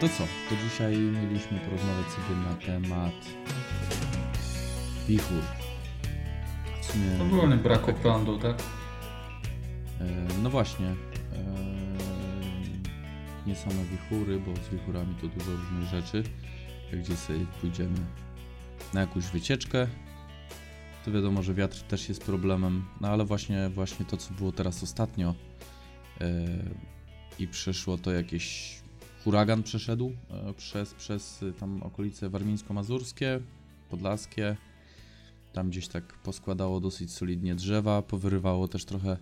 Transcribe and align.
to 0.00 0.08
co? 0.08 0.24
To 0.48 0.56
dzisiaj 0.64 0.96
mieliśmy 0.96 1.58
porozmawiać 1.58 2.06
sobie 2.06 2.36
na 2.48 2.54
temat 2.54 3.12
wichur. 5.08 5.42
W 6.82 6.84
sumie 6.84 7.22
Ogólnie 7.22 7.56
braku 7.56 7.92
prądu, 7.92 8.38
tak? 8.38 8.62
E, 10.00 10.04
No 10.42 10.50
właśnie. 10.50 10.86
e, 10.86 10.94
Nie 13.46 13.56
same 13.56 13.84
wichury, 13.84 14.38
bo 14.40 14.56
z 14.56 14.68
wichurami 14.68 15.14
to 15.20 15.28
dużo 15.28 15.50
różnych 15.50 15.88
rzeczy. 15.88 16.22
Jak 16.92 17.00
gdzie 17.02 17.16
sobie 17.16 17.46
pójdziemy 17.60 17.98
na 18.94 19.00
jakąś 19.00 19.24
wycieczkę, 19.26 19.86
to 21.04 21.10
wiadomo, 21.12 21.42
że 21.42 21.54
wiatr 21.54 21.82
też 21.82 22.08
jest 22.08 22.24
problemem. 22.24 22.84
No 23.00 23.08
ale 23.08 23.24
właśnie, 23.24 23.68
właśnie 23.68 24.06
to, 24.06 24.16
co 24.16 24.34
było 24.34 24.52
teraz 24.52 24.82
ostatnio 24.82 25.34
e, 26.20 26.24
i 27.38 27.48
przeszło 27.48 27.98
to 27.98 28.12
jakieś 28.12 28.80
huragan 29.24 29.62
przeszedł 29.62 30.12
e, 30.30 30.54
przez, 30.54 30.94
przez 30.94 31.42
y, 31.42 31.52
tam 31.52 31.82
okolice 31.82 32.30
warmińsko-mazurskie, 32.30 33.40
podlaskie. 33.90 34.56
Tam 35.52 35.70
gdzieś 35.70 35.88
tak 35.88 36.14
poskładało 36.14 36.80
dosyć 36.80 37.12
solidnie 37.12 37.54
drzewa, 37.54 38.02
powyrywało 38.02 38.68
też 38.68 38.84
trochę 38.84 39.16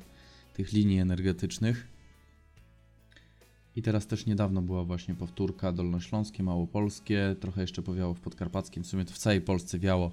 tych 0.55 0.73
linii 0.73 0.99
energetycznych. 0.99 1.89
I 3.77 3.83
teraz 3.83 4.07
też 4.07 4.27
niedawno 4.27 4.63
była 4.63 4.85
właśnie 4.85 5.15
powtórka 5.15 5.73
dolnośląskie, 5.73 6.43
małopolskie, 6.43 7.37
trochę 7.41 7.61
jeszcze 7.61 7.83
powiało 7.83 8.15
w 8.15 8.21
podkarpackim, 8.21 8.85
w 8.85 8.87
sumie 8.87 9.05
to 9.05 9.13
w 9.13 9.19
całej 9.19 9.41
Polsce 9.41 9.79
wiało. 9.79 10.13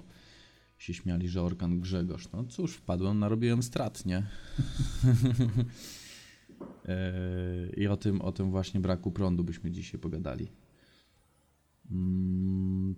Się 0.78 0.94
śmiali, 0.94 1.28
że 1.28 1.42
orkan 1.42 1.80
Grzegorz. 1.80 2.28
No 2.32 2.44
cóż, 2.44 2.74
wpadłem, 2.74 3.18
narobiłem 3.18 3.62
strat, 3.62 4.06
nie? 4.06 4.22
Eee, 6.86 7.82
I 7.82 7.88
o 7.88 7.96
tym, 7.96 8.20
o 8.20 8.32
tym 8.32 8.50
właśnie 8.50 8.80
braku 8.80 9.10
prądu 9.10 9.44
byśmy 9.44 9.70
dzisiaj 9.70 10.00
pogadali. 10.00 10.48
Mm, 11.90 12.94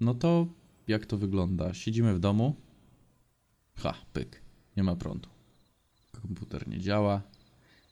No 0.00 0.14
to 0.14 0.46
jak 0.88 1.06
to 1.06 1.18
wygląda? 1.18 1.74
Siedzimy 1.74 2.14
w 2.14 2.18
domu. 2.18 2.54
Ha, 3.76 3.94
pyk. 4.12 4.42
Nie 4.76 4.82
ma 4.82 4.96
prądu. 4.96 5.28
Komputer 6.22 6.68
nie 6.68 6.80
działa. 6.80 7.22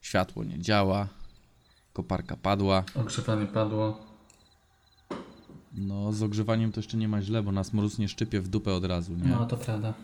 Światło 0.03 0.45
nie 0.45 0.59
działa. 0.59 1.09
Koparka 1.93 2.37
padła. 2.37 2.85
Ogrzewanie 2.95 3.47
padło. 3.47 4.07
No, 5.75 6.13
z 6.13 6.23
ogrzewaniem 6.23 6.73
to 6.73 6.81
jeszcze 6.81 6.97
nie 6.97 7.09
ma 7.09 7.23
źle, 7.23 7.43
bo 7.43 7.53
nas 7.53 7.73
mróz 7.73 7.99
nie 7.99 8.09
szczypie 8.09 8.41
w 8.41 8.49
dupę 8.49 8.75
od 8.75 8.85
razu, 8.85 9.15
nie? 9.17 9.25
No 9.29 9.47
to 9.47 9.57
prawda. 9.57 9.95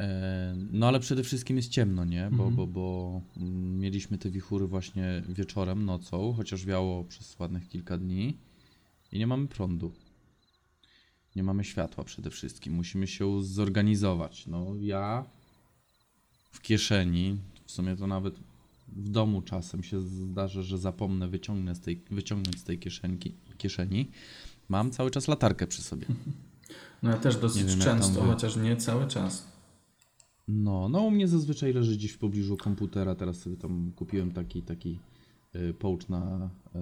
E, 0.00 0.54
no 0.70 0.88
ale 0.88 1.00
przede 1.00 1.22
wszystkim 1.22 1.56
jest 1.56 1.68
ciemno, 1.68 2.04
nie? 2.04 2.28
Bo, 2.32 2.44
Mhm. 2.44 2.56
bo, 2.56 2.66
bo 2.66 3.20
mm, 3.36 3.78
mieliśmy 3.80 4.18
te 4.18 4.30
wichury 4.30 4.66
właśnie 4.66 5.22
wieczorem, 5.28 5.84
nocą, 5.84 6.34
chociaż 6.36 6.66
wiało 6.66 7.04
przez 7.04 7.38
ładnych 7.38 7.68
kilka 7.68 7.98
dni 7.98 8.38
i 9.12 9.18
nie 9.18 9.26
mamy 9.26 9.48
prądu. 9.48 9.92
Nie 11.36 11.42
mamy 11.42 11.64
światła 11.64 12.04
przede 12.04 12.30
wszystkim. 12.30 12.72
Musimy 12.72 13.06
się 13.06 13.42
zorganizować. 13.44 14.46
No 14.46 14.66
ja 14.80 15.24
w 16.52 16.60
kieszeni, 16.60 17.36
w 17.64 17.72
sumie 17.72 17.96
to 17.96 18.06
nawet 18.06 18.34
w 18.88 19.08
domu 19.08 19.42
czasem 19.42 19.82
się 19.82 20.00
zdarza, 20.00 20.62
że 20.62 20.78
zapomnę 20.78 21.28
wyciągnę 21.28 21.74
z 21.74 21.80
tej, 21.80 22.04
wyciągnąć 22.10 22.60
z 22.60 22.64
tej 22.64 22.78
kieszenki, 22.78 23.34
kieszeni. 23.58 24.10
Mam 24.68 24.90
cały 24.90 25.10
czas 25.10 25.28
latarkę 25.28 25.66
przy 25.66 25.82
sobie. 25.82 26.06
No 27.02 27.10
ja 27.10 27.16
też 27.16 27.36
dosyć 27.36 27.64
wiem, 27.64 27.80
często, 27.80 28.22
chociaż 28.22 28.56
nie 28.56 28.76
cały 28.76 29.06
czas. 29.08 29.53
No, 30.48 30.88
no 30.88 31.00
u 31.00 31.10
mnie 31.10 31.28
zazwyczaj 31.28 31.72
leży 31.72 31.96
gdzieś 31.96 32.12
w 32.12 32.18
pobliżu 32.18 32.56
komputera. 32.56 33.14
Teraz 33.14 33.40
sobie 33.40 33.56
tam 33.56 33.92
kupiłem 33.96 34.32
taki, 34.32 34.62
taki 34.62 34.98
y, 35.56 35.74
pouch 35.74 36.08
na 36.08 36.50
y, 36.74 36.78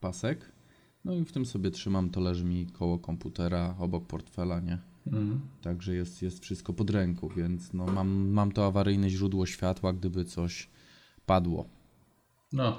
pasek. 0.00 0.52
No 1.04 1.14
i 1.14 1.24
w 1.24 1.32
tym 1.32 1.46
sobie 1.46 1.70
trzymam, 1.70 2.10
to 2.10 2.20
leży 2.20 2.44
mi 2.44 2.66
koło 2.66 2.98
komputera, 2.98 3.74
obok 3.78 4.06
portfela, 4.06 4.60
nie? 4.60 4.78
Mhm. 5.06 5.40
Także 5.62 5.94
jest, 5.94 6.22
jest 6.22 6.42
wszystko 6.42 6.72
pod 6.72 6.90
ręką, 6.90 7.28
więc 7.28 7.72
no 7.72 7.86
mam, 7.86 8.28
mam 8.28 8.52
to 8.52 8.66
awaryjne 8.66 9.10
źródło 9.10 9.46
światła, 9.46 9.92
gdyby 9.92 10.24
coś 10.24 10.68
padło. 11.26 11.68
No, 12.52 12.76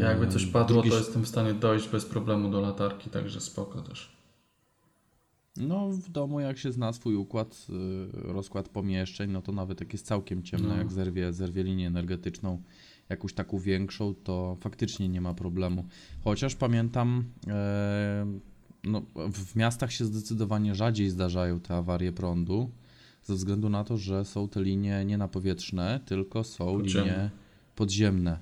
jakby 0.00 0.28
coś 0.28 0.46
padło, 0.46 0.74
drugi 0.74 0.90
to 0.90 0.96
jestem 0.96 1.22
w 1.22 1.28
stanie 1.28 1.54
dojść 1.54 1.88
bez 1.88 2.04
problemu 2.04 2.50
do 2.50 2.60
latarki, 2.60 3.10
także 3.10 3.40
spoko 3.40 3.82
też. 3.82 4.13
No 5.56 5.88
w 5.90 6.08
domu 6.10 6.40
jak 6.40 6.58
się 6.58 6.72
zna 6.72 6.92
swój 6.92 7.14
układ, 7.16 7.66
y, 7.70 8.32
rozkład 8.32 8.68
pomieszczeń, 8.68 9.30
no 9.30 9.42
to 9.42 9.52
nawet 9.52 9.80
jak 9.80 9.92
jest 9.92 10.06
całkiem 10.06 10.42
ciemno, 10.42 10.68
No. 10.68 10.76
jak 10.76 10.92
zerwie, 10.92 11.32
zerwie 11.32 11.62
linię 11.62 11.86
energetyczną, 11.86 12.62
jakąś 13.08 13.34
taką 13.34 13.58
większą, 13.58 14.14
to 14.14 14.56
faktycznie 14.60 15.08
nie 15.08 15.20
ma 15.20 15.34
problemu. 15.34 15.84
Chociaż 16.24 16.54
pamiętam, 16.54 17.24
e, 17.48 18.26
no, 18.84 19.02
w 19.32 19.56
miastach 19.56 19.92
się 19.92 20.04
zdecydowanie 20.04 20.74
rzadziej 20.74 21.10
zdarzają 21.10 21.60
te 21.60 21.74
awarie 21.74 22.12
prądu, 22.12 22.70
ze 23.22 23.34
względu 23.34 23.68
na 23.68 23.84
to, 23.84 23.96
że 23.96 24.24
są 24.24 24.48
te 24.48 24.62
linie 24.62 25.04
nie 25.04 25.18
napowietrzne, 25.18 26.00
tylko 26.06 26.44
są 26.44 26.64
Podziemne. 26.78 27.12
linie 27.12 27.30
podziemne. 27.76 28.38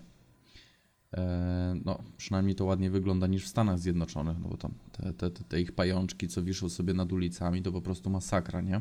E, 1.14 1.74
no, 1.84 1.98
przynajmniej 2.16 2.54
to 2.54 2.64
ładniej 2.64 2.90
wygląda 2.90 3.26
niż 3.26 3.44
w 3.44 3.48
Stanach 3.48 3.78
Zjednoczonych, 3.78 4.36
no 4.42 4.48
bo 4.48 4.56
tam 4.56 4.72
te, 5.18 5.30
te, 5.30 5.44
te, 5.44 5.60
ich 5.60 5.72
pajączki, 5.72 6.28
co 6.28 6.42
wiszą 6.42 6.68
sobie 6.68 6.94
nad 6.94 7.12
ulicami, 7.12 7.62
to 7.62 7.72
po 7.72 7.80
prostu 7.80 8.10
masakra, 8.10 8.60
nie? 8.60 8.80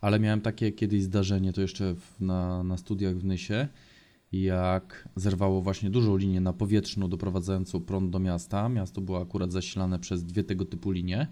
Ale 0.00 0.20
miałem 0.20 0.40
takie 0.40 0.72
kiedyś 0.72 1.02
zdarzenie, 1.02 1.52
to 1.52 1.60
jeszcze 1.60 1.94
w, 1.94 2.20
na, 2.20 2.62
na 2.62 2.76
studiach 2.76 3.16
w 3.16 3.24
Nysie, 3.24 3.68
jak 4.32 5.08
zerwało 5.16 5.62
właśnie 5.62 5.90
dużą 5.90 6.16
linię 6.16 6.40
napowietrzną 6.40 7.08
doprowadzającą 7.08 7.80
prąd 7.80 8.10
do 8.10 8.18
miasta. 8.18 8.68
Miasto 8.68 9.00
było 9.00 9.22
akurat 9.22 9.52
zasilane 9.52 9.98
przez 9.98 10.24
dwie 10.24 10.44
tego 10.44 10.64
typu 10.64 10.90
linie 10.90 11.26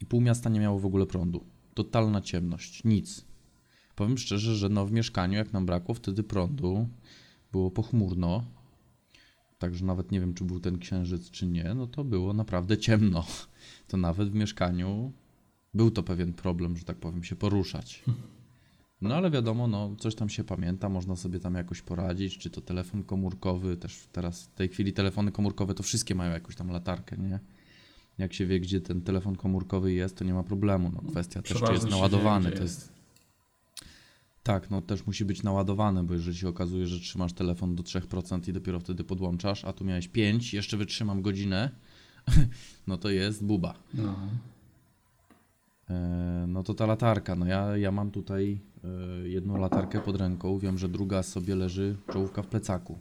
i 0.00 0.06
pół 0.06 0.20
miasta 0.20 0.50
nie 0.50 0.60
miało 0.60 0.78
w 0.78 0.86
ogóle 0.86 1.06
prądu. 1.06 1.44
Totalna 1.74 2.20
ciemność, 2.20 2.84
nic. 2.84 3.24
Powiem 3.96 4.18
szczerze, 4.18 4.56
że 4.56 4.68
no 4.68 4.86
w 4.86 4.92
mieszkaniu, 4.92 5.38
jak 5.38 5.52
nam 5.52 5.66
brakło 5.66 5.94
wtedy 5.94 6.22
prądu, 6.22 6.88
było 7.52 7.70
pochmurno, 7.70 8.44
także 9.58 9.84
nawet 9.84 10.12
nie 10.12 10.20
wiem, 10.20 10.34
czy 10.34 10.44
był 10.44 10.60
ten 10.60 10.78
księżyc, 10.78 11.30
czy 11.30 11.46
nie, 11.46 11.74
no 11.74 11.86
to 11.86 12.04
było 12.04 12.32
naprawdę 12.32 12.78
ciemno. 12.78 13.24
To 13.88 13.96
nawet 13.96 14.30
w 14.30 14.34
mieszkaniu 14.34 15.12
był 15.74 15.90
to 15.90 16.02
pewien 16.02 16.32
problem, 16.32 16.76
że 16.76 16.84
tak 16.84 16.96
powiem, 16.96 17.24
się 17.24 17.36
poruszać. 17.36 18.04
No 19.00 19.14
ale 19.14 19.30
wiadomo, 19.30 19.68
no 19.68 19.96
coś 19.98 20.14
tam 20.14 20.28
się 20.28 20.44
pamięta, 20.44 20.88
można 20.88 21.16
sobie 21.16 21.40
tam 21.40 21.54
jakoś 21.54 21.82
poradzić, 21.82 22.38
czy 22.38 22.50
to 22.50 22.60
telefon 22.60 23.04
komórkowy, 23.04 23.76
też 23.76 24.08
teraz 24.12 24.42
w 24.42 24.54
tej 24.54 24.68
chwili 24.68 24.92
telefony 24.92 25.32
komórkowe 25.32 25.74
to 25.74 25.82
wszystkie 25.82 26.14
mają 26.14 26.32
jakąś 26.32 26.56
tam 26.56 26.70
latarkę, 26.70 27.16
nie? 27.16 27.40
Jak 28.18 28.32
się 28.32 28.46
wie, 28.46 28.60
gdzie 28.60 28.80
ten 28.80 29.02
telefon 29.02 29.36
komórkowy 29.36 29.92
jest, 29.92 30.16
to 30.16 30.24
nie 30.24 30.34
ma 30.34 30.42
problemu. 30.42 30.90
No, 30.94 31.10
kwestia 31.10 31.42
też, 31.42 31.62
czy 31.62 31.72
jest 31.72 31.90
naładowany. 31.90 32.52
To 32.52 32.62
jest... 32.62 32.95
Tak, 34.46 34.70
no 34.70 34.82
też 34.82 35.06
musi 35.06 35.24
być 35.24 35.42
naładowany, 35.42 36.02
bo 36.04 36.14
jeżeli 36.14 36.36
się 36.36 36.48
okazuje, 36.48 36.86
że 36.86 37.00
trzymasz 37.00 37.32
telefon 37.32 37.74
do 37.74 37.82
3% 37.82 38.48
i 38.48 38.52
dopiero 38.52 38.80
wtedy 38.80 39.04
podłączasz, 39.04 39.64
a 39.64 39.72
tu 39.72 39.84
miałeś 39.84 40.08
5, 40.08 40.54
jeszcze 40.54 40.76
wytrzymam 40.76 41.22
godzinę, 41.22 41.70
no 42.86 42.96
to 42.96 43.10
jest 43.10 43.44
buba. 43.44 43.74
No. 43.94 44.16
E, 45.90 46.44
No 46.48 46.62
to 46.62 46.74
ta 46.74 46.86
latarka, 46.86 47.34
no 47.34 47.46
ja, 47.46 47.76
ja 47.76 47.92
mam 47.92 48.10
tutaj 48.10 48.60
e, 48.84 49.28
jedną 49.28 49.56
latarkę 49.56 50.00
pod 50.00 50.16
ręką, 50.16 50.58
wiem, 50.58 50.78
że 50.78 50.88
druga 50.88 51.22
sobie 51.22 51.54
leży 51.54 51.96
czołówka 52.12 52.42
w 52.42 52.46
plecaku. 52.46 52.98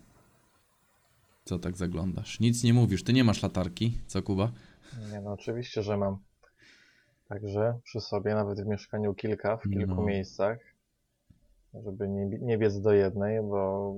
Co 1.45 1.59
tak 1.59 1.77
zaglądasz? 1.77 2.39
Nic 2.39 2.63
nie 2.63 2.73
mówisz, 2.73 3.03
ty 3.03 3.13
nie 3.13 3.23
masz 3.23 3.43
latarki, 3.43 3.97
co 4.07 4.21
Kuba? 4.21 4.51
Nie, 5.11 5.21
no 5.21 5.31
oczywiście, 5.33 5.83
że 5.83 5.97
mam. 5.97 6.17
Także 7.29 7.79
przy 7.83 8.01
sobie, 8.01 8.33
nawet 8.35 8.61
w 8.61 8.65
mieszkaniu 8.65 9.13
kilka, 9.13 9.57
w 9.57 9.63
kilku 9.69 9.95
No. 9.95 10.01
miejscach, 10.03 10.57
żeby 11.83 12.09
nie, 12.09 12.25
nie 12.25 12.57
biec 12.57 12.81
do 12.81 12.93
jednej, 12.93 13.41
bo 13.41 13.93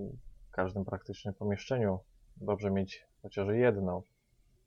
w 0.48 0.52
każdym 0.52 0.86
praktycznie 0.86 1.34
pomieszczeniu 1.34 2.00
dobrze 2.38 2.72
mieć 2.72 3.06
chociaż 3.22 3.48
jedną. 3.54 4.02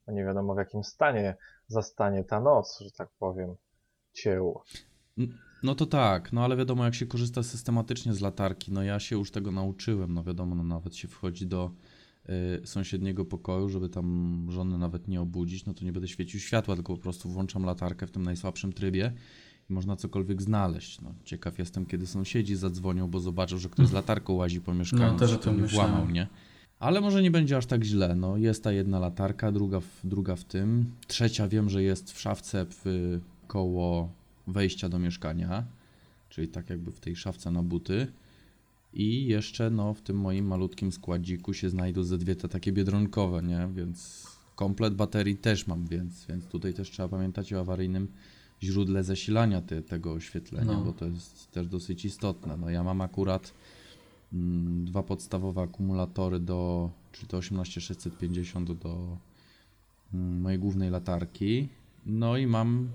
Bo 0.05 0.11
nie 0.11 0.23
wiadomo 0.23 0.55
w 0.55 0.57
jakim 0.57 0.83
stanie 0.83 1.35
zastanie 1.67 2.23
ta 2.23 2.39
noc, 2.39 2.79
że 2.79 2.91
tak 2.91 3.09
powiem, 3.19 3.55
cię. 4.13 4.39
No 5.63 5.75
to 5.75 5.85
tak, 5.85 6.33
no 6.33 6.43
ale 6.43 6.57
wiadomo, 6.57 6.85
jak 6.85 6.95
się 6.95 7.05
korzysta 7.05 7.43
systematycznie 7.43 8.13
z 8.13 8.21
latarki, 8.21 8.71
no 8.71 8.83
ja 8.83 8.99
się 8.99 9.15
już 9.15 9.31
tego 9.31 9.51
nauczyłem, 9.51 10.13
no 10.13 10.23
wiadomo, 10.23 10.55
no 10.55 10.63
nawet 10.63 10.95
się 10.95 11.07
wchodzi 11.07 11.47
do 11.47 11.71
y, 12.63 12.67
sąsiedniego 12.67 13.25
pokoju, 13.25 13.69
żeby 13.69 13.89
tam 13.89 14.47
żony 14.49 14.77
nawet 14.77 15.07
nie 15.07 15.21
obudzić, 15.21 15.65
no 15.65 15.73
to 15.73 15.85
nie 15.85 15.91
będę 15.91 16.07
świecił 16.07 16.39
światła, 16.39 16.75
tylko 16.75 16.95
po 16.95 17.01
prostu 17.01 17.29
włączam 17.29 17.63
latarkę 17.63 18.07
w 18.07 18.11
tym 18.11 18.23
najsłabszym 18.23 18.73
trybie 18.73 19.13
można 19.71 19.95
cokolwiek 19.95 20.41
znaleźć. 20.41 21.01
No, 21.01 21.13
ciekaw 21.23 21.59
jestem, 21.59 21.85
kiedy 21.85 22.07
sąsiedzi 22.07 22.55
zadzwonią, 22.55 23.07
bo 23.07 23.19
zobaczą, 23.19 23.57
że 23.57 23.69
ktoś 23.69 23.87
z 23.87 23.91
latarką 23.91 24.33
łazi 24.33 24.61
po 24.61 24.73
mieszkaniu, 24.73 25.11
No, 25.11 25.19
też 25.19 25.29
się 25.29 25.35
o 25.35 25.39
tym 25.39 25.61
nie 25.61 25.67
włamał, 25.67 26.09
nie? 26.09 26.27
Ale 26.79 27.01
może 27.01 27.21
nie 27.21 27.31
będzie 27.31 27.57
aż 27.57 27.65
tak 27.65 27.83
źle. 27.83 28.15
No, 28.15 28.37
jest 28.37 28.63
ta 28.63 28.71
jedna 28.71 28.99
latarka, 28.99 29.51
druga 29.51 29.79
w, 29.79 29.99
druga 30.03 30.35
w 30.35 30.43
tym. 30.43 30.91
Trzecia 31.07 31.47
wiem, 31.47 31.69
że 31.69 31.83
jest 31.83 32.11
w 32.11 32.19
szafce 32.19 32.65
w, 32.69 33.19
koło 33.47 34.09
wejścia 34.47 34.89
do 34.89 34.99
mieszkania, 34.99 35.63
czyli 36.29 36.47
tak 36.47 36.69
jakby 36.69 36.91
w 36.91 36.99
tej 36.99 37.15
szafce 37.15 37.51
na 37.51 37.63
buty. 37.63 38.07
I 38.93 39.25
jeszcze 39.25 39.69
no, 39.69 39.93
w 39.93 40.01
tym 40.01 40.17
moim 40.17 40.47
malutkim 40.47 40.91
składziku 40.91 41.53
się 41.53 41.69
znajdą 41.69 42.03
ze 42.03 42.17
dwie 42.17 42.35
te 42.35 42.47
takie 42.47 42.71
biedronkowe, 42.71 43.43
nie? 43.43 43.69
Więc 43.73 44.27
komplet 44.55 44.95
baterii 44.95 45.37
też 45.37 45.67
mam, 45.67 45.87
więc, 45.87 46.25
więc 46.25 46.45
tutaj 46.45 46.73
też 46.73 46.91
trzeba 46.91 47.09
pamiętać 47.09 47.53
o 47.53 47.59
awaryjnym 47.59 48.07
źródle 48.63 49.03
zasilania 49.03 49.61
te, 49.61 49.81
tego 49.81 50.11
oświetlenia, 50.13 50.71
No. 50.73 50.81
bo 50.85 50.93
to 50.93 51.05
jest 51.05 51.51
też 51.51 51.67
dosyć 51.67 52.05
istotne. 52.05 52.57
No 52.57 52.69
ja 52.69 52.83
mam 52.83 53.01
akurat 53.01 53.53
mm, 54.33 54.85
dwa 54.85 55.03
podstawowe 55.03 55.61
akumulatory 55.61 56.39
do, 56.39 56.89
czy 57.11 57.25
to 57.27 57.37
18650 57.37 58.71
do 58.71 59.17
mm, 60.13 60.41
mojej 60.41 60.59
głównej 60.59 60.89
latarki. 60.89 61.67
No 62.05 62.37
i 62.37 62.47
mam 62.47 62.89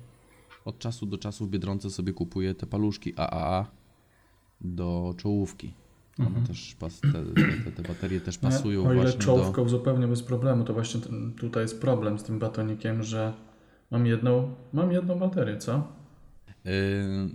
od 0.64 0.78
czasu 0.78 1.06
do 1.06 1.18
czasu 1.18 1.46
w 1.46 1.50
Biedronce 1.50 1.90
sobie 1.90 2.12
kupuję 2.12 2.54
te 2.54 2.66
paluszki 2.66 3.12
AAA 3.16 3.66
do 4.60 5.14
czołówki. 5.16 5.72
One 6.19 6.28
Mhm. 6.28 6.46
też 6.46 6.74
pas, 6.78 7.00
te, 7.00 7.12
te, 7.64 7.72
te 7.72 7.82
baterie 7.88 8.20
też 8.20 8.38
pasują 8.38 8.82
No, 8.84 8.88
o 8.90 8.92
ile 8.92 9.02
właśnie 9.02 9.20
czołówką 9.20 9.62
do... 9.64 9.69
zupełnie 9.69 10.08
bez 10.08 10.22
problemu, 10.22 10.64
to 10.64 10.72
właśnie 10.74 11.00
ten, 11.00 11.32
tutaj 11.32 11.62
jest 11.62 11.80
problem 11.80 12.19
z 12.19 12.22
tym 12.22 12.38
batonikiem, 12.38 13.02
że 13.02 13.32
mam 13.90 14.06
jedną, 14.06 14.54
mam 14.72 14.92
jedną 14.92 15.18
baterię, 15.18 15.58
co? 15.58 15.88
Yy, 16.64 16.72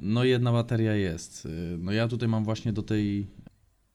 No 0.02 0.24
jedna 0.24 0.52
bateria 0.52 0.96
jest. 0.96 1.46
Yy, 1.46 1.78
No 1.80 1.92
ja 1.92 2.08
tutaj 2.08 2.30
mam 2.30 2.44
właśnie 2.44 2.74
do 2.74 2.84
tej, 2.84 3.28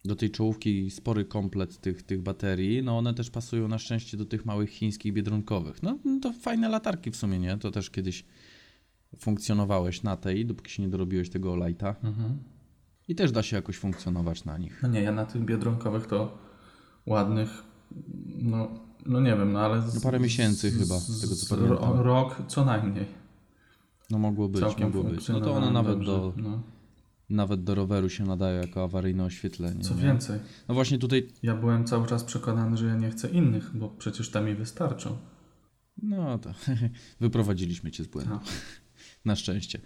do 0.05 0.17
tej 0.17 0.31
czołówki 0.31 0.91
spory 0.91 1.25
komplet 1.25 1.79
tych, 1.81 2.03
tych 2.03 2.23
baterii. 2.23 2.83
No 2.83 2.99
one 2.99 3.15
też 3.15 3.31
pasują 3.31 3.69
na 3.69 3.79
szczęście 3.79 4.17
do 4.17 4.25
tych 4.25 4.45
małych 4.45 4.71
chińskich 4.71 5.13
biedronkowych. 5.13 5.83
No 5.83 5.99
no 6.05 6.21
to 6.23 6.33
fajne 6.33 6.69
latarki 6.69 7.11
w 7.11 7.17
sumie, 7.17 7.39
nie? 7.39 7.59
To 7.59 7.71
też 7.71 7.91
kiedyś 7.91 8.25
funkcjonowałeś 9.19 10.03
na 10.03 10.17
tej, 10.17 10.47
dopóki 10.47 10.73
się 10.73 10.83
nie 10.83 10.89
dorobiłeś 10.89 11.31
tego 11.31 11.67
lighta. 11.67 11.97
Mhm. 12.05 12.39
I 13.09 13.15
też 13.15 13.33
da 13.33 13.43
się 13.43 13.57
jakoś 13.57 13.77
funkcjonować 13.77 14.45
na 14.45 14.59
nich. 14.59 14.81
No 14.83 14.89
nie, 14.89 15.03
ja 15.03 15.13
na 15.13 15.27
tych 15.27 15.45
biedronkowych 15.45 16.07
to 16.07 16.39
ładnych, 17.07 17.63
no, 18.39 18.86
no 19.09 19.21
nie 19.21 19.37
wiem, 19.37 19.53
no 19.53 19.61
ale... 19.61 19.83
Z, 19.83 19.95
No 19.95 20.01
parę 20.01 20.21
miesięcy 20.21 20.71
z- 20.71 20.79
chyba, 20.79 20.99
z 20.99 21.21
tego 21.21 21.37
co 21.37 21.57
pamiętam. 21.57 21.79
ro- 21.79 22.03
Rok 22.03 22.43
co 22.49 22.65
najmniej. 22.65 23.07
No 24.11 24.19
mogło 24.19 24.49
być, 24.49 24.61
Całkiem 24.61 24.87
mogło 24.87 25.05
być. 25.05 25.29
No 25.29 25.41
to 25.41 25.53
one 25.55 25.71
nawet 25.71 25.93
dobrze, 25.93 26.07
do, 26.13 26.33
No. 26.37 26.63
nawet 27.31 27.65
do 27.65 27.75
roweru 27.75 28.09
się 28.09 28.25
nadają 28.25 28.61
jako 28.61 28.85
awaryjne 28.85 29.25
oświetlenie. 29.25 29.81
Co 29.85 29.95
nie? 29.95 30.03
więcej, 30.03 30.41
No 30.69 30.75
właśnie 30.75 30.99
tutaj 30.99 31.29
ja 31.43 31.57
byłem 31.57 31.85
cały 31.85 32.07
czas 32.07 32.25
przekonany, 32.25 32.77
że 32.77 32.87
ja 32.87 32.97
nie 32.97 33.11
chcę 33.11 33.29
innych, 33.29 33.71
bo 33.77 33.89
przecież 33.89 34.31
tam 34.31 34.45
mi 34.45 34.55
wystarczą. 34.55 35.17
No 36.03 36.39
to 36.39 36.51
wyprowadziliśmy 37.21 37.91
cię 37.91 38.05
z 38.05 38.07
błędu. 38.07 38.31
Tak. 38.39 38.43
Na 39.25 39.37
szczęście. 39.37 39.81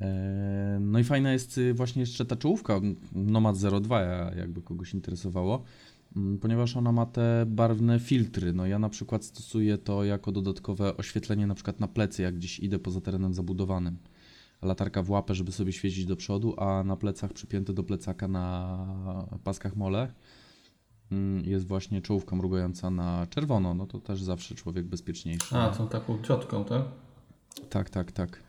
E, 0.00 0.78
No 0.80 0.98
i 0.98 1.04
fajna 1.04 1.32
jest 1.32 1.58
y, 1.58 1.74
właśnie 1.74 2.00
jeszcze 2.00 2.24
ta 2.24 2.36
czołówka 2.36 2.80
Nomad 3.12 3.56
02, 3.82 4.00
ja- 4.00 4.34
jakby 4.36 4.62
kogoś 4.62 4.94
interesowało, 4.94 5.64
ponieważ 6.40 6.76
ona 6.76 6.92
ma 6.92 7.06
te 7.06 7.44
barwne 7.46 8.00
filtry. 8.00 8.52
No 8.52 8.66
ja 8.66 8.78
na 8.78 8.88
przykład 8.88 9.24
stosuję 9.24 9.78
to 9.78 10.04
jako 10.04 10.32
dodatkowe 10.32 10.96
oświetlenie 10.96 11.46
na 11.46 11.54
przykład 11.54 11.80
na 11.80 11.88
plecy, 11.88 12.22
jak 12.22 12.34
gdzieś 12.34 12.60
idę 12.60 12.78
poza 12.78 13.00
terenem 13.00 13.34
zabudowanym. 13.34 13.98
Latarka 14.62 15.02
w 15.02 15.10
łapę, 15.10 15.34
żeby 15.34 15.52
sobie 15.52 15.72
świecić 15.72 16.06
do 16.06 16.16
przodu, 16.16 16.54
a 16.60 16.84
na 16.84 16.96
plecach 16.96 17.32
przypięte 17.32 17.72
do 17.72 17.84
plecaka 17.84 18.28
na 18.28 19.28
paskach 19.44 19.76
mole 19.76 20.12
mm, 21.12 21.44
jest 21.44 21.66
właśnie 21.66 22.02
czołówka 22.02 22.36
mrugająca 22.36 22.90
na 22.90 23.26
czerwono. 23.30 23.74
No 23.74 23.86
to 23.86 24.00
też 24.00 24.22
zawsze 24.22 24.54
człowiek 24.54 24.86
bezpieczniejszy. 24.86 25.56
A, 25.56 25.68
tą 25.70 25.88
taką 25.88 26.22
ciotką, 26.22 26.64
tak? 26.64 26.82
Tak, 27.70 27.90
tak, 27.90 28.12
tak. 28.12 28.42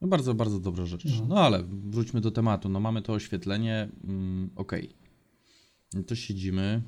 No 0.00 0.08
bardzo, 0.08 0.34
bardzo 0.34 0.60
dobra 0.60 0.86
rzecz. 0.86 1.04
No. 1.20 1.26
No 1.28 1.36
ale 1.36 1.62
wróćmy 1.68 2.20
do 2.20 2.30
tematu. 2.30 2.68
No 2.68 2.80
mamy 2.80 3.02
to 3.02 3.12
oświetlenie, 3.12 3.88
mm, 4.04 4.50
okej. 4.56 4.90
No 5.94 6.02
to 6.02 6.14
siedzimy. 6.14 6.82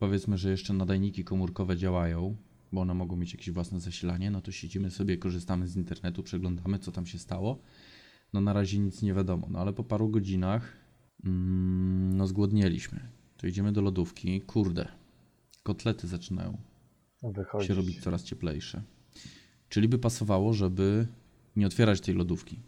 Powiedzmy, 0.00 0.38
że 0.38 0.50
jeszcze 0.50 0.72
nadajniki 0.72 1.24
komórkowe 1.24 1.76
działają, 1.76 2.36
bo 2.72 2.80
one 2.80 2.94
mogą 2.94 3.16
mieć 3.16 3.32
jakieś 3.32 3.50
własne 3.50 3.80
zasilanie. 3.80 4.30
No 4.30 4.40
to 4.40 4.52
siedzimy 4.52 4.90
sobie, 4.90 5.18
korzystamy 5.18 5.68
z 5.68 5.76
internetu, 5.76 6.22
przeglądamy, 6.22 6.78
co 6.78 6.92
tam 6.92 7.06
się 7.06 7.18
stało. 7.18 7.62
No 8.32 8.40
na 8.40 8.52
razie 8.52 8.78
nic 8.78 9.02
nie 9.02 9.14
wiadomo, 9.14 9.46
no 9.50 9.58
ale 9.58 9.72
po 9.72 9.84
paru 9.84 10.08
godzinach 10.08 10.76
mm, 11.24 12.16
no 12.16 12.26
zgłodnieliśmy. 12.26 13.08
To 13.36 13.46
idziemy 13.46 13.72
do 13.72 13.80
lodówki. 13.80 14.40
Kurde, 14.40 14.88
kotlety 15.62 16.08
zaczynają 16.08 16.58
Wychodzić. 17.22 17.68
się 17.68 17.74
robić 17.74 18.00
coraz 18.00 18.24
cieplejsze. 18.24 18.82
Czyli 19.68 19.88
by 19.88 19.98
pasowało, 19.98 20.52
żeby 20.52 21.06
nie 21.56 21.66
otwierać 21.66 22.00
tej 22.00 22.14
lodówki, 22.14 22.62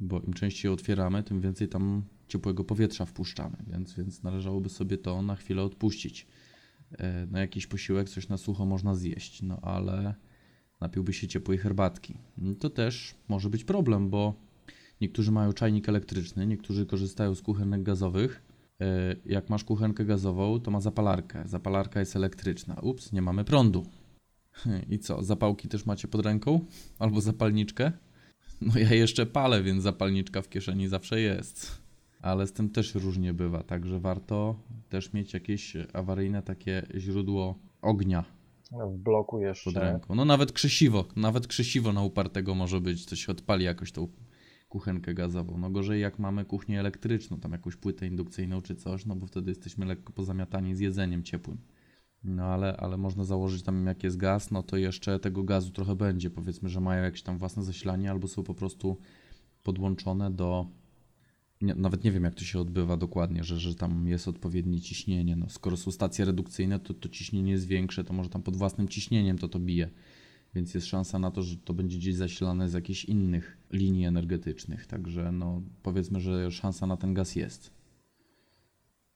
bo 0.00 0.20
im 0.20 0.32
częściej 0.32 0.72
otwieramy, 0.72 1.22
tym 1.22 1.40
więcej 1.40 1.68
tam 1.68 2.02
ciepłego 2.28 2.64
powietrza 2.64 3.04
wpuszczamy, 3.04 3.56
więc, 3.66 3.94
więc 3.94 4.22
należałoby 4.22 4.68
sobie 4.68 4.98
to 4.98 5.22
na 5.22 5.36
chwilę 5.36 5.62
odpuścić. 5.62 6.26
Na 7.30 7.40
jakiś 7.40 7.66
posiłek 7.66 8.08
coś 8.08 8.28
na 8.28 8.36
sucho 8.36 8.66
można 8.66 8.94
zjeść, 8.94 9.42
no 9.42 9.60
ale 9.62 10.14
napiłby 10.80 11.12
się 11.12 11.28
ciepłej 11.28 11.58
herbatki. 11.58 12.18
To 12.60 12.70
też 12.70 13.14
może 13.28 13.50
być 13.50 13.64
problem, 13.64 14.10
bo 14.10 14.34
niektórzy 15.00 15.32
mają 15.32 15.52
czajnik 15.52 15.88
elektryczny, 15.88 16.46
niektórzy 16.46 16.86
korzystają 16.86 17.34
z 17.34 17.42
kuchenek 17.42 17.82
gazowych. 17.82 18.42
E, 18.80 19.16
Jak 19.26 19.50
masz 19.50 19.64
kuchenkę 19.64 20.04
gazową, 20.04 20.60
to 20.60 20.70
ma 20.70 20.80
zapalarkę. 20.80 21.42
Zapalarka 21.46 22.00
jest 22.00 22.16
elektryczna. 22.16 22.74
Ups, 22.82 23.12
nie 23.12 23.22
mamy 23.22 23.44
prądu. 23.44 23.86
I 24.90 24.98
co, 24.98 25.22
zapałki 25.22 25.68
też 25.68 25.86
macie 25.86 26.08
pod 26.08 26.26
ręką? 26.26 26.60
Albo 26.98 27.20
zapalniczkę? 27.20 27.92
No 28.60 28.78
ja 28.78 28.94
jeszcze 28.94 29.26
palę, 29.26 29.62
więc 29.62 29.82
zapalniczka 29.82 30.42
w 30.42 30.48
kieszeni 30.48 30.88
zawsze 30.88 31.20
jest. 31.20 31.85
Ale 32.26 32.46
z 32.46 32.52
tym 32.52 32.70
też 32.70 32.94
różnie 32.94 33.34
bywa, 33.34 33.62
także 33.62 34.00
warto 34.00 34.54
też 34.88 35.12
mieć 35.12 35.34
jakieś 35.34 35.76
awaryjne 35.92 36.42
takie 36.42 36.86
źródło 36.96 37.58
ognia 37.82 38.24
No, 38.72 38.88
w 38.90 38.98
bloku 38.98 39.36
pod 39.36 39.42
jeszcze. 39.42 39.80
ręką. 39.80 40.14
No 40.14 40.24
nawet 40.24 40.52
krzesiwo, 40.52 41.04
nawet 41.16 41.46
krzesiwo 41.46 41.92
na 41.92 42.02
upartego 42.02 42.54
może 42.54 42.80
być, 42.80 43.06
to 43.06 43.16
się 43.16 43.32
odpali 43.32 43.64
jakoś 43.64 43.92
tą 43.92 44.08
kuchenkę 44.68 45.14
gazową. 45.14 45.58
No 45.58 45.70
gorzej 45.70 46.00
jak 46.00 46.18
mamy 46.18 46.44
kuchnię 46.44 46.80
elektryczną, 46.80 47.40
tam 47.40 47.52
jakąś 47.52 47.76
płytę 47.76 48.06
indukcyjną 48.06 48.62
czy 48.62 48.74
coś, 48.74 49.06
no 49.06 49.16
bo 49.16 49.26
wtedy 49.26 49.50
jesteśmy 49.50 49.86
lekko 49.86 50.12
pozamiatani 50.12 50.74
z 50.74 50.80
jedzeniem 50.80 51.22
ciepłym. 51.22 51.58
No 52.24 52.44
ale, 52.44 52.76
ale 52.76 52.96
można 52.96 53.24
założyć 53.24 53.62
tam 53.62 53.86
jak 53.86 54.04
jest 54.04 54.16
gaz, 54.16 54.50
no 54.50 54.62
to 54.62 54.76
jeszcze 54.76 55.18
tego 55.18 55.42
gazu 55.42 55.70
trochę 55.70 55.96
będzie. 55.96 56.30
Powiedzmy, 56.30 56.68
że 56.68 56.80
mają 56.80 57.02
jakieś 57.02 57.22
tam 57.22 57.38
własne 57.38 57.62
zasilanie 57.62 58.10
albo 58.10 58.28
są 58.28 58.42
po 58.42 58.54
prostu 58.54 58.98
podłączone 59.62 60.30
do... 60.30 60.66
Nie, 61.60 61.74
nawet 61.74 62.04
nie 62.04 62.12
wiem 62.12 62.24
jak 62.24 62.34
to 62.34 62.44
się 62.44 62.60
odbywa 62.60 62.96
dokładnie, 62.96 63.44
że, 63.44 63.58
że 63.58 63.74
tam 63.74 64.08
jest 64.08 64.28
odpowiednie 64.28 64.80
ciśnienie. 64.80 65.36
No, 65.36 65.48
skoro 65.48 65.76
są 65.76 65.90
stacje 65.90 66.24
redukcyjne, 66.24 66.80
to 66.80 66.94
to 66.94 67.08
ciśnienie 67.08 67.52
jest 67.52 67.66
większe, 67.66 68.04
to 68.04 68.12
może 68.12 68.30
tam 68.30 68.42
pod 68.42 68.56
własnym 68.56 68.88
ciśnieniem 68.88 69.38
to 69.38 69.48
to 69.48 69.58
bije. 69.58 69.90
Więc 70.54 70.74
jest 70.74 70.86
szansa 70.86 71.18
na 71.18 71.30
to, 71.30 71.42
że 71.42 71.56
to 71.56 71.74
będzie 71.74 71.98
gdzieś 71.98 72.14
zasilane 72.14 72.68
z 72.68 72.72
jakichś 72.72 73.04
innych 73.04 73.58
linii 73.72 74.06
energetycznych. 74.06 74.86
Także 74.86 75.32
no, 75.32 75.62
powiedzmy, 75.82 76.20
że 76.20 76.50
szansa 76.50 76.86
na 76.86 76.96
ten 76.96 77.14
gaz 77.14 77.36
jest. 77.36 77.70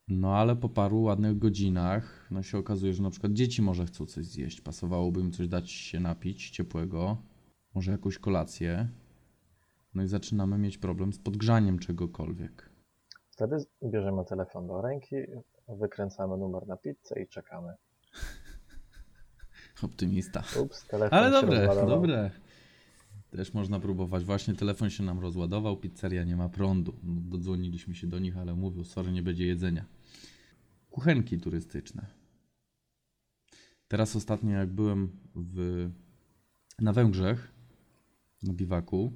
No 0.08 0.36
ale 0.36 0.56
po 0.56 0.68
paru 0.68 1.02
ładnych 1.02 1.38
godzinach 1.38 2.28
no 2.30 2.42
się 2.42 2.58
okazuje, 2.58 2.94
że 2.94 3.02
na 3.02 3.10
przykład 3.10 3.32
dzieci 3.32 3.62
może 3.62 3.86
chcą 3.86 4.06
coś 4.06 4.26
zjeść. 4.26 4.60
Pasowałoby 4.60 5.20
im 5.20 5.32
coś 5.32 5.48
dać 5.48 5.70
się 5.70 6.00
napić 6.00 6.50
ciepłego, 6.50 7.22
może 7.74 7.92
jakąś 7.92 8.18
kolację. 8.18 8.88
No 9.94 10.02
i 10.02 10.06
zaczynamy 10.06 10.58
mieć 10.58 10.78
problem 10.78 11.12
z 11.12 11.18
podgrzaniem 11.18 11.78
czegokolwiek. 11.78 12.70
Wtedy 13.30 13.56
bierzemy 13.84 14.24
telefon 14.24 14.66
do 14.66 14.82
ręki, 14.82 15.16
wykręcamy 15.68 16.36
numer 16.36 16.66
na 16.66 16.76
pizzę 16.76 17.22
i 17.22 17.28
czekamy. 17.28 17.74
Optymista. 19.82 20.42
Ups, 20.60 20.86
telefon 20.86 21.18
Ale 21.18 21.30
dobre, 21.30 21.66
dobre. 21.86 22.30
Też 23.30 23.54
można 23.54 23.80
próbować. 23.80 24.24
Właśnie 24.24 24.54
telefon 24.54 24.90
się 24.90 25.02
nam 25.02 25.20
rozładował, 25.20 25.76
pizzeria 25.76 26.24
nie 26.24 26.36
ma 26.36 26.48
prądu. 26.48 26.94
No, 27.02 27.20
Dodzwoniliśmy 27.20 27.94
się 27.94 28.06
do 28.06 28.18
nich, 28.18 28.36
ale 28.36 28.54
mówią, 28.54 28.84
sorry, 28.84 29.12
nie 29.12 29.22
będzie 29.22 29.46
jedzenia. 29.46 29.84
Kuchenki 30.90 31.38
turystyczne. 31.38 32.06
Teraz 33.88 34.16
ostatnio 34.16 34.50
jak 34.50 34.72
byłem 34.72 35.10
w, 35.34 35.88
na 36.78 36.92
Węgrzech, 36.92 37.52
na 38.42 38.52
biwaku, 38.52 39.12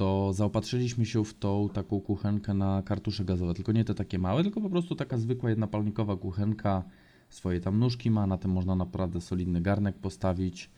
to 0.00 0.32
zaopatrzyliśmy 0.32 1.06
się 1.06 1.24
w 1.24 1.34
tą 1.34 1.68
taką 1.68 2.00
kuchenkę 2.00 2.54
na 2.54 2.82
kartusze 2.82 3.24
gazowe. 3.24 3.54
Tylko 3.54 3.72
nie 3.72 3.84
te 3.84 3.94
takie 3.94 4.18
małe, 4.18 4.42
tylko 4.42 4.60
po 4.60 4.70
prostu 4.70 4.94
taka 4.94 5.18
zwykła 5.18 5.50
jednopalnikowa 5.50 6.16
kuchenka. 6.16 6.84
Swoje 7.28 7.60
tam 7.60 7.78
nóżki 7.78 8.10
ma, 8.10 8.26
na 8.26 8.38
tym 8.38 8.50
można 8.50 8.76
naprawdę 8.76 9.20
solidny 9.20 9.60
garnek 9.60 9.98
postawić. 9.98 10.70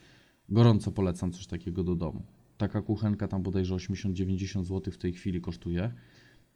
Gorąco 0.48 0.92
polecam 0.92 1.32
coś 1.32 1.46
takiego 1.46 1.84
do 1.84 1.94
domu. 1.94 2.22
Taka 2.58 2.82
kuchenka 2.82 3.28
tam 3.28 3.42
bodajże 3.42 3.74
80-90 3.74 4.64
zł 4.64 4.92
w 4.92 4.98
tej 4.98 5.12
chwili 5.12 5.40
kosztuje. 5.40 5.92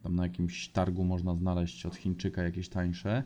Tam 0.03 0.15
na 0.15 0.23
jakimś 0.23 0.69
targu 0.69 1.03
można 1.03 1.35
znaleźć 1.35 1.85
od 1.85 1.95
Chińczyka 1.95 2.43
jakieś 2.43 2.69
tańsze. 2.69 3.23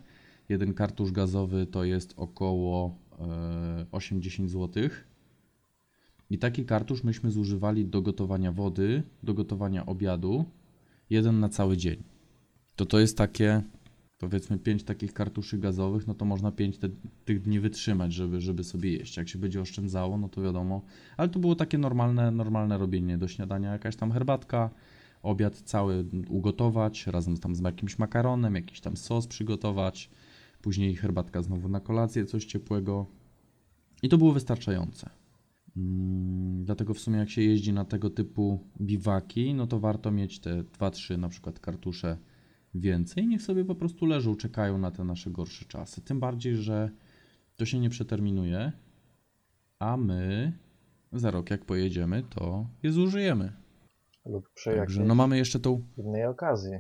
Jeden 0.50 0.74
kartusz 0.74 1.12
gazowy 1.12 1.66
to 1.66 1.84
jest 1.84 2.14
około 2.18 2.96
e, 3.20 3.86
8-10 3.92 4.48
zł. 4.48 4.90
I 6.32 6.38
taki 6.38 6.66
kartusz 6.66 7.04
myśmy 7.04 7.32
zużywali 7.32 7.86
do 7.86 8.02
gotowania 8.02 8.52
wody, 8.52 9.04
do 9.24 9.34
gotowania 9.34 9.86
obiadu, 9.86 10.46
jeden 11.10 11.40
na 11.40 11.50
cały 11.50 11.78
dzień. 11.78 12.04
To 12.76 12.86
to 12.86 13.00
jest 13.00 13.18
takie 13.18 13.62
powiedzmy 14.18 14.58
5 14.60 14.84
takich 14.84 15.14
kartuszy 15.14 15.58
gazowych, 15.58 16.08
no 16.08 16.14
to 16.14 16.26
można 16.26 16.52
5 16.52 16.78
te, 16.78 16.90
tych 17.26 17.42
dni 17.42 17.60
wytrzymać, 17.60 18.14
żeby, 18.14 18.42
żeby 18.42 18.64
sobie 18.64 18.92
jeść. 18.92 19.18
Jak 19.18 19.30
się 19.30 19.40
będzie 19.40 19.62
oszczędzało, 19.62 20.18
no 20.18 20.30
to 20.30 20.42
wiadomo. 20.42 20.82
Ale 21.18 21.30
to 21.30 21.40
było 21.40 21.56
takie 21.56 21.78
normalne, 21.78 22.32
normalne 22.32 22.78
robienie 22.78 23.18
do 23.18 23.28
śniadania, 23.28 23.72
jakaś 23.72 23.96
tam 23.96 24.12
herbatka, 24.12 24.70
obiad 25.24 25.56
cały 25.56 26.06
ugotować, 26.30 27.08
razem 27.08 27.38
tam 27.38 27.56
z 27.56 27.62
jakimś 27.62 28.00
makaronem, 28.00 28.56
jakiś 28.56 28.82
tam 28.82 28.98
sos 28.98 29.28
przygotować, 29.28 30.10
później 30.62 30.96
herbatka 30.96 31.42
znowu 31.42 31.70
na 31.70 31.80
kolację, 31.80 32.26
coś 32.26 32.46
ciepłego. 32.46 33.06
I 34.04 34.10
to 34.10 34.18
było 34.18 34.32
wystarczające. 34.32 35.21
Mm, 35.78 36.66
Dlatego 36.66 36.94
w 36.94 37.00
sumie 37.00 37.18
jak 37.18 37.30
się 37.30 37.42
jeździ 37.42 37.74
na 37.74 37.86
tego 37.86 38.10
typu 38.10 38.68
biwaki, 38.82 39.54
no 39.54 39.68
to 39.68 39.80
warto 39.80 40.12
mieć 40.12 40.40
te 40.40 40.64
2-3 40.64 41.18
na 41.18 41.30
przykład 41.30 41.60
kartusze 41.60 42.18
więcej. 42.76 43.28
Niech 43.28 43.42
sobie 43.42 43.66
po 43.66 43.76
prostu 43.76 44.06
leżą, 44.06 44.36
czekają 44.36 44.78
na 44.78 44.92
te 44.92 45.04
nasze 45.04 45.32
gorsze 45.32 45.66
czasy. 45.66 46.02
Tym 46.02 46.20
bardziej, 46.20 46.56
że 46.56 46.92
to 47.56 47.66
się 47.66 47.80
nie 47.80 47.90
przeterminuje, 47.90 48.72
a 49.80 49.98
my 49.98 50.54
za 51.14 51.32
rok 51.32 51.50
jak 51.50 51.66
pojedziemy, 51.66 52.24
to 52.30 52.68
je 52.84 52.92
zużyjemy. 52.92 53.54
Lub 54.26 54.50
przy 54.54 54.70
Także 54.70 54.80
jakiejś 54.82 55.08
no 55.08 55.16
mamy 55.16 55.38
jeszcze 55.38 55.60
tą 55.60 55.82
innej 55.98 56.26
okazji, 56.26 56.72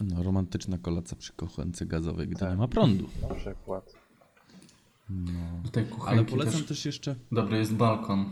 no, 0.00 0.22
romantyczna 0.22 0.78
kolacja 0.78 1.16
przy 1.16 1.32
kuchence 1.32 1.86
gazowej, 1.86 2.28
gdy 2.28 2.40
Tak. 2.40 2.50
nie 2.50 2.56
ma 2.56 2.68
prądu. 2.68 3.06
na 3.28 3.34
przykład. 3.34 3.92
No. 5.10 5.60
Do 5.64 5.70
tej 5.70 5.82
Ale 5.84 5.92
kuchenki 5.92 6.30
polecam 6.32 6.52
też 6.52 6.64
też 6.66 6.84
jeszcze 6.84 7.14
dobry 7.32 7.58
jest 7.58 7.74
balkon. 7.74 8.24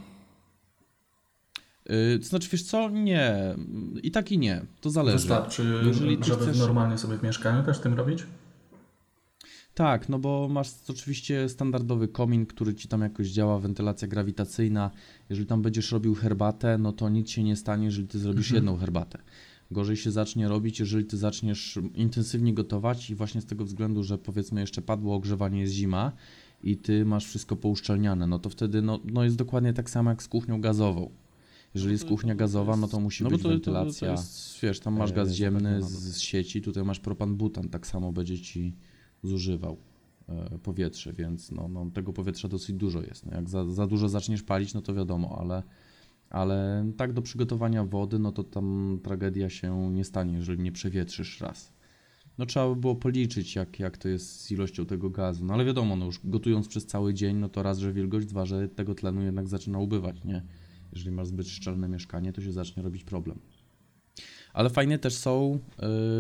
Yy, 1.89 2.19
to 2.19 2.25
znaczy, 2.27 2.49
wiesz 2.53 2.63
co? 2.63 2.91
Nie. 2.91 3.57
I 4.03 4.11
tak 4.11 4.33
i 4.33 4.39
nie. 4.39 4.63
To 4.81 4.91
zależy. 4.91 5.17
Wystarczy, 5.17 5.83
Jeżeli 5.87 6.19
żeby 6.25 6.45
chcesz- 6.45 6.59
normalnie 6.59 6.99
sobie 6.99 7.19
w 7.19 7.23
mieszkaniu 7.23 7.63
też 7.65 7.79
tym 7.81 7.95
robić? 7.95 8.27
Tak, 9.75 10.09
no 10.09 10.19
bo 10.19 10.49
masz 10.51 10.71
oczywiście 10.89 11.49
standardowy 11.49 12.09
komin, 12.09 12.47
który 12.47 12.75
ci 12.75 12.89
tam 12.89 13.01
jakoś 13.01 13.29
działa, 13.29 13.59
wentylacja 13.59 14.09
grawitacyjna. 14.09 14.91
Jeżeli 15.31 15.47
tam 15.47 15.63
będziesz 15.63 15.93
robił 15.93 16.15
herbatę, 16.15 16.79
no 16.79 16.93
to 16.93 17.09
nic 17.09 17.31
się 17.31 17.43
nie 17.45 17.57
stanie, 17.57 17.85
jeżeli 17.85 18.09
ty 18.09 18.19
zrobisz 18.19 18.47
Mhm. 18.47 18.57
jedną 18.57 18.77
herbatę. 18.79 19.19
Gorzej 19.71 19.97
się 19.97 20.11
zacznie 20.11 20.49
robić, 20.49 20.81
jeżeli 20.81 21.05
ty 21.05 21.17
zaczniesz 21.17 21.79
intensywnie 21.95 22.55
gotować 22.55 23.11
i 23.11 23.15
właśnie 23.15 23.41
z 23.41 23.47
tego 23.47 23.65
względu, 23.65 24.03
że 24.03 24.19
powiedzmy 24.19 24.61
jeszcze 24.61 24.83
padło 24.83 25.15
ogrzewanie, 25.15 25.61
jest 25.61 25.73
zima 25.73 26.13
i 26.63 26.77
ty 26.77 27.05
masz 27.05 27.27
wszystko 27.27 27.57
pouszczelniane, 27.57 28.27
no 28.27 28.39
to 28.39 28.51
wtedy 28.51 28.83
no, 28.83 29.01
no 29.13 29.25
jest 29.25 29.37
dokładnie 29.37 29.73
tak 29.73 29.91
samo 29.91 30.11
jak 30.11 30.23
z 30.23 30.29
kuchnią 30.29 30.61
gazową. 30.61 31.11
Jeżeli 31.75 31.93
jest 31.93 32.05
kuchnia 32.05 32.35
gazowa, 32.35 32.77
no 32.77 32.89
to 32.89 33.01
musi 33.01 33.25
no 33.25 33.31
być 33.31 33.43
to- 33.43 33.43
to- 33.43 33.49
to 33.49 33.55
wentylacja. 33.55 34.11
jest, 34.11 34.61
wiesz, 34.63 34.81
tam 34.81 34.99
masz 34.99 35.11
e, 35.11 35.15
gaz 35.15 35.31
ziemny 35.33 35.83
z, 35.83 35.85
zapewnione. 35.85 36.13
z 36.13 36.19
sieci, 36.19 36.63
tutaj 36.63 36.85
masz 36.85 37.01
propan-butan, 37.01 37.69
tak 37.69 37.87
samo 37.87 38.13
będzie 38.13 38.39
ci 38.39 38.75
zużywał 39.23 39.77
e, 40.29 40.59
powietrze, 40.59 41.13
więc 41.13 41.51
no, 41.51 41.69
no, 41.69 41.91
tego 41.91 42.13
powietrza 42.13 42.49
dosyć 42.49 42.77
dużo 42.77 43.03
jest. 43.03 43.27
No, 43.27 43.35
jak 43.35 43.49
za, 43.49 43.71
za 43.71 43.87
dużo 43.87 44.09
zaczniesz 44.09 44.43
palić, 44.43 44.75
no 44.75 44.83
to 44.83 44.95
wiadomo, 44.95 45.39
ale, 45.41 45.63
ale 46.31 46.87
tak 46.97 47.13
do 47.13 47.23
przygotowania 47.23 47.85
wody, 47.85 48.19
no 48.19 48.33
to 48.33 48.45
tam 48.45 48.99
tragedia 49.03 49.51
się 49.51 49.91
nie 49.93 50.05
stanie, 50.05 50.35
jeżeli 50.37 50.63
nie 50.63 50.73
przewietrzysz 50.73 51.41
raz. 51.41 51.73
No 52.39 52.47
trzeba 52.47 52.69
by 52.69 52.81
było 52.81 52.97
policzyć, 52.97 53.57
jak, 53.57 53.79
jak 53.79 53.99
to 53.99 54.09
jest 54.09 54.41
z 54.41 54.51
ilością 54.51 54.87
tego 54.87 55.11
gazu. 55.11 55.45
No 55.45 55.55
ale 55.55 55.65
wiadomo, 55.65 55.97
no 55.97 56.07
już 56.07 56.21
gotując 56.25 56.69
przez 56.69 56.87
cały 56.87 57.15
dzień, 57.15 57.37
no 57.37 57.49
to 57.49 57.63
raz, 57.63 57.79
że 57.79 57.93
wilgoć, 57.93 58.27
dwa, 58.27 58.47
że 58.47 58.69
tego 58.69 58.95
tlenu 58.95 59.23
jednak 59.23 59.49
zaczyna 59.49 59.79
ubywać, 59.79 60.25
nie? 60.25 60.43
Jeżeli 60.93 61.11
masz 61.11 61.27
zbyt 61.27 61.49
szczelne 61.49 61.89
mieszkanie, 61.89 62.33
to 62.33 62.43
się 62.43 62.53
zacznie 62.53 62.83
robić 62.83 63.05
problem. 63.05 63.39
Ale 64.53 64.71
fajne 64.71 64.99
też 64.99 65.15
są, 65.15 65.59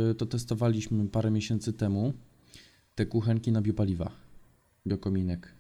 yy, 0.09 0.15
to 0.15 0.27
testowaliśmy 0.27 1.09
parę 1.09 1.31
miesięcy 1.31 1.73
temu, 1.73 2.13
te 2.95 3.07
kuchenki 3.07 3.53
na 3.53 3.63
biopaliwa, 3.63 4.11
biokominek, 4.87 5.55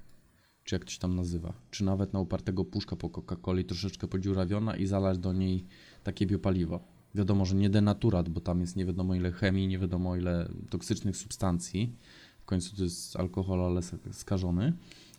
czy 0.64 0.74
jak 0.74 0.84
to 0.84 0.90
się 0.90 0.98
tam 0.98 1.14
nazywa, 1.14 1.52
czy 1.70 1.84
nawet 1.84 2.12
na 2.12 2.20
upartego 2.20 2.64
puszka 2.64 2.96
po 2.96 3.08
Coca-Coli, 3.08 3.64
troszeczkę 3.64 4.08
podziurawiona 4.08 4.76
i 4.76 4.86
zalać 4.86 5.18
do 5.18 5.32
niej 5.32 5.64
takie 6.04 6.26
biopaliwo. 6.26 6.97
Wiadomo, 7.14 7.44
że 7.44 7.54
nie 7.54 7.70
denaturat, 7.70 8.28
bo 8.28 8.40
tam 8.40 8.60
jest 8.60 8.76
nie 8.76 8.86
wiadomo 8.86 9.14
ile 9.14 9.32
chemii, 9.32 9.68
nie 9.68 9.78
wiadomo 9.78 10.16
ile 10.16 10.48
toksycznych 10.70 11.16
substancji. 11.16 11.92
W 12.40 12.44
końcu 12.44 12.76
to 12.76 12.82
jest 12.82 13.16
alkohol, 13.16 13.64
ale 13.64 13.80
sk- 13.80 14.12
skażony. 14.12 14.72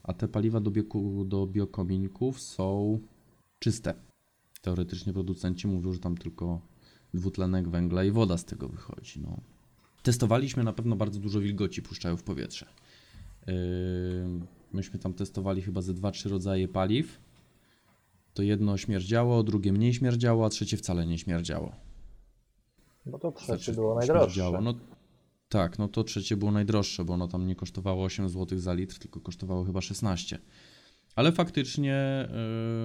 A 0.04 0.14
te 0.14 0.28
paliwa 0.28 0.60
do, 0.60 0.72
bioku, 0.72 1.26
do 1.26 1.48
biokominków 1.48 2.42
są 2.42 3.00
czyste. 3.60 3.94
Teoretycznie 4.62 5.14
producenci 5.14 5.68
mówią, 5.68 5.94
że 5.94 6.00
tam 6.00 6.18
tylko 6.18 6.62
dwutlenek 7.14 7.70
węgla 7.70 8.04
i 8.04 8.12
woda 8.12 8.38
z 8.38 8.46
tego 8.46 8.68
wychodzi. 8.68 9.20
No. 9.22 9.38
Testowaliśmy, 10.04 10.64
na 10.64 10.74
pewno 10.74 10.96
bardzo 10.96 11.20
dużo 11.20 11.42
wilgoci 11.42 11.82
puszczają 11.82 12.18
w 12.18 12.24
powietrze. 12.24 12.66
Yy, 13.48 13.54
myśmy 14.74 15.00
tam 15.00 15.14
testowali 15.14 15.62
chyba 15.62 15.82
ze 15.82 15.94
2-3 15.94 16.30
rodzaje 16.30 16.68
paliw. 16.68 17.20
To 18.34 18.44
jedno 18.44 18.78
śmierdziało, 18.78 19.44
drugie 19.44 19.74
mniej 19.74 19.94
śmierdziało, 19.94 20.46
a 20.46 20.50
trzecie 20.50 20.78
wcale 20.78 21.06
nie 21.08 21.18
śmierdziało. 21.18 21.76
Bo 23.06 23.20
to 23.20 23.32
trzecie 23.32 23.54
Znaczy, 23.54 23.74
było 23.74 23.96
najdroższe. 23.96 24.52
No, 24.62 24.74
tak, 25.50 25.80
no 25.80 25.88
to 25.88 26.04
trzecie 26.04 26.38
było 26.38 26.52
najdroższe, 26.52 27.06
bo 27.06 27.14
ono 27.14 27.28
tam 27.28 27.48
nie 27.48 27.56
kosztowało 27.56 28.04
8 28.04 28.30
zł 28.30 28.60
za 28.60 28.74
litr, 28.74 29.00
tylko 29.00 29.20
kosztowało 29.20 29.64
chyba 29.64 29.82
16. 29.82 30.40
Ale 31.16 31.32
faktycznie 31.32 32.28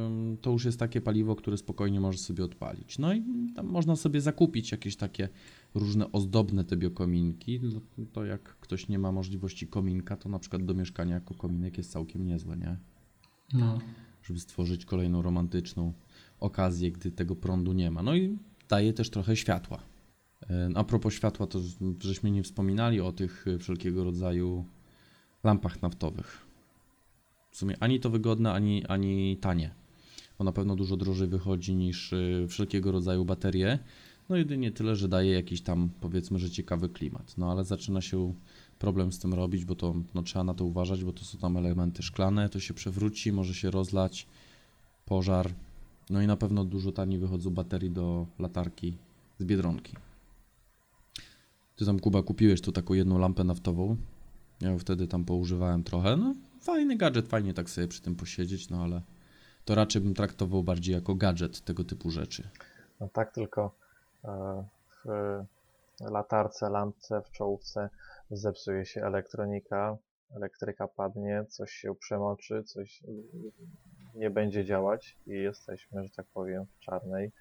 ym, 0.06 0.38
to 0.40 0.50
już 0.50 0.64
jest 0.64 0.78
takie 0.78 1.00
paliwo, 1.00 1.36
które 1.36 1.56
spokojnie 1.56 2.00
możesz 2.00 2.20
sobie 2.20 2.44
odpalić. 2.44 2.98
No 2.98 3.14
i 3.14 3.22
tam 3.54 3.66
można 3.66 3.96
sobie 3.96 4.20
zakupić 4.20 4.72
jakieś 4.72 4.96
takie 4.96 5.28
różne 5.74 6.12
ozdobne 6.12 6.64
te 6.64 6.76
biokominki. 6.76 7.60
No, 7.62 7.80
To 8.12 8.24
jak 8.24 8.42
ktoś 8.42 8.88
nie 8.88 8.98
ma 8.98 9.12
możliwości 9.12 9.68
kominka, 9.68 10.16
to 10.16 10.28
na 10.28 10.38
przykład 10.38 10.64
do 10.64 10.74
mieszkania 10.74 11.14
jako 11.14 11.34
kominek 11.34 11.78
jest 11.78 11.92
całkiem 11.92 12.26
niezłe, 12.26 12.56
nie? 12.56 12.76
No. 13.52 13.78
Żeby 14.24 14.40
stworzyć 14.40 14.84
kolejną 14.84 15.22
romantyczną 15.22 15.92
okazję, 16.40 16.92
gdy 16.92 17.10
tego 17.12 17.36
prądu 17.36 17.72
nie 17.72 17.90
ma. 17.90 18.02
No 18.02 18.16
i 18.16 18.38
daje 18.68 18.92
też 18.92 19.10
trochę 19.10 19.36
światła. 19.36 19.78
E, 20.50 20.70
A 20.74 20.84
propos 20.84 21.14
światła, 21.14 21.46
to 21.46 21.60
żeśmy 22.00 22.30
nie 22.30 22.42
wspominali 22.42 23.00
o 23.00 23.12
tych 23.12 23.48
e, 23.48 23.58
wszelkiego 23.58 24.04
rodzaju 24.04 24.64
lampach 25.44 25.82
naftowych. 25.82 26.46
W 27.50 27.56
sumie 27.56 27.76
ani 27.80 28.00
to 28.00 28.10
wygodne, 28.10 28.52
ani, 28.52 28.86
ani 28.86 29.36
tanie. 29.36 29.70
Bo 30.38 30.44
na 30.44 30.52
pewno 30.52 30.76
dużo 30.76 30.96
drożej 30.96 31.28
wychodzi 31.28 31.74
niż 31.74 32.12
e, 32.12 32.48
wszelkiego 32.48 32.92
rodzaju 32.92 33.24
baterie. 33.24 33.78
No 34.28 34.36
jedynie 34.36 34.72
tyle, 34.72 34.96
że 34.96 35.08
daje 35.08 35.32
jakiś 35.32 35.60
tam 35.60 35.90
powiedzmy, 36.00 36.38
że 36.38 36.50
ciekawy 36.50 36.88
klimat. 36.88 37.38
No 37.38 37.50
ale 37.50 37.64
zaczyna 37.64 38.00
się 38.00 38.34
problem 38.78 39.12
z 39.12 39.18
tym 39.18 39.34
robić, 39.34 39.64
bo 39.64 39.74
to 39.74 39.94
no, 40.14 40.22
trzeba 40.22 40.44
na 40.44 40.54
to 40.54 40.64
uważać, 40.64 41.04
bo 41.04 41.12
to 41.12 41.24
są 41.24 41.38
tam 41.38 41.56
elementy 41.56 42.02
szklane, 42.02 42.48
to 42.48 42.60
się 42.60 42.74
przewróci, 42.74 43.32
może 43.32 43.54
się 43.54 43.70
rozlać, 43.70 44.26
pożar. 45.06 45.50
No 46.10 46.22
i 46.22 46.26
na 46.26 46.36
pewno 46.36 46.64
dużo 46.64 46.92
taniej 46.92 47.18
wychodzą 47.18 47.50
baterii 47.50 47.90
do 47.90 48.26
latarki 48.38 48.96
z 49.38 49.44
Biedronki. 49.44 49.96
Ty 51.76 51.86
tam, 51.86 52.00
Kuba, 52.00 52.22
kupiłeś 52.22 52.60
tu 52.60 52.72
taką 52.72 52.94
jedną 52.94 53.18
lampę 53.18 53.44
naftową. 53.44 53.96
Ja 54.60 54.70
ją 54.70 54.78
wtedy 54.78 55.06
tam 55.08 55.24
poużywałem 55.24 55.84
trochę. 55.84 56.16
No, 56.16 56.34
fajny 56.60 56.96
gadżet, 56.96 57.28
fajnie 57.28 57.54
tak 57.54 57.70
sobie 57.70 57.88
przy 57.88 58.02
tym 58.02 58.16
posiedzieć, 58.16 58.70
no 58.70 58.82
ale 58.82 59.02
to 59.64 59.74
raczej 59.74 60.02
bym 60.02 60.14
traktował 60.14 60.62
bardziej 60.62 60.94
jako 60.94 61.14
gadżet 61.14 61.60
tego 61.60 61.84
typu 61.84 62.10
rzeczy. 62.10 62.48
No 63.00 63.08
tak, 63.08 63.34
tylko 63.34 63.83
w 65.04 65.04
latarce, 66.00 66.70
lampce, 66.70 67.22
w 67.22 67.30
czołówce 67.30 67.90
zepsuje 68.30 68.86
się 68.86 69.02
elektronika, 69.02 69.96
elektryka 70.36 70.88
padnie, 70.88 71.44
coś 71.48 71.72
się 71.72 71.94
przemoczy, 71.94 72.62
coś 72.64 73.02
nie 74.14 74.30
będzie 74.30 74.64
działać 74.64 75.16
i 75.26 75.30
jesteśmy, 75.30 76.04
że 76.04 76.10
tak 76.10 76.26
powiem, 76.26 76.66
w 76.66 76.78
czarnej. 76.78 77.32